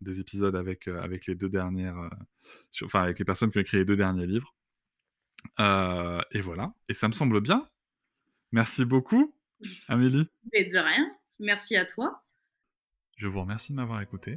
[0.00, 2.10] des épisodes avec, avec les deux dernières,
[2.70, 4.54] sur- enfin avec les personnes qui ont écrit les deux derniers livres.
[5.58, 6.74] Et voilà.
[6.88, 7.66] Et ça me semble bien.
[8.52, 9.34] Merci beaucoup,
[9.88, 10.28] Amélie.
[10.52, 11.10] Et de rien.
[11.38, 12.22] Merci à toi.
[13.16, 14.36] Je vous remercie de m'avoir écouté.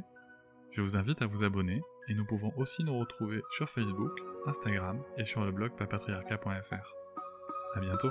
[0.72, 4.12] Je vous invite à vous abonner et nous pouvons aussi nous retrouver sur Facebook,
[4.46, 6.94] Instagram et sur le blog papatriarca.fr.
[7.74, 8.10] À bientôt.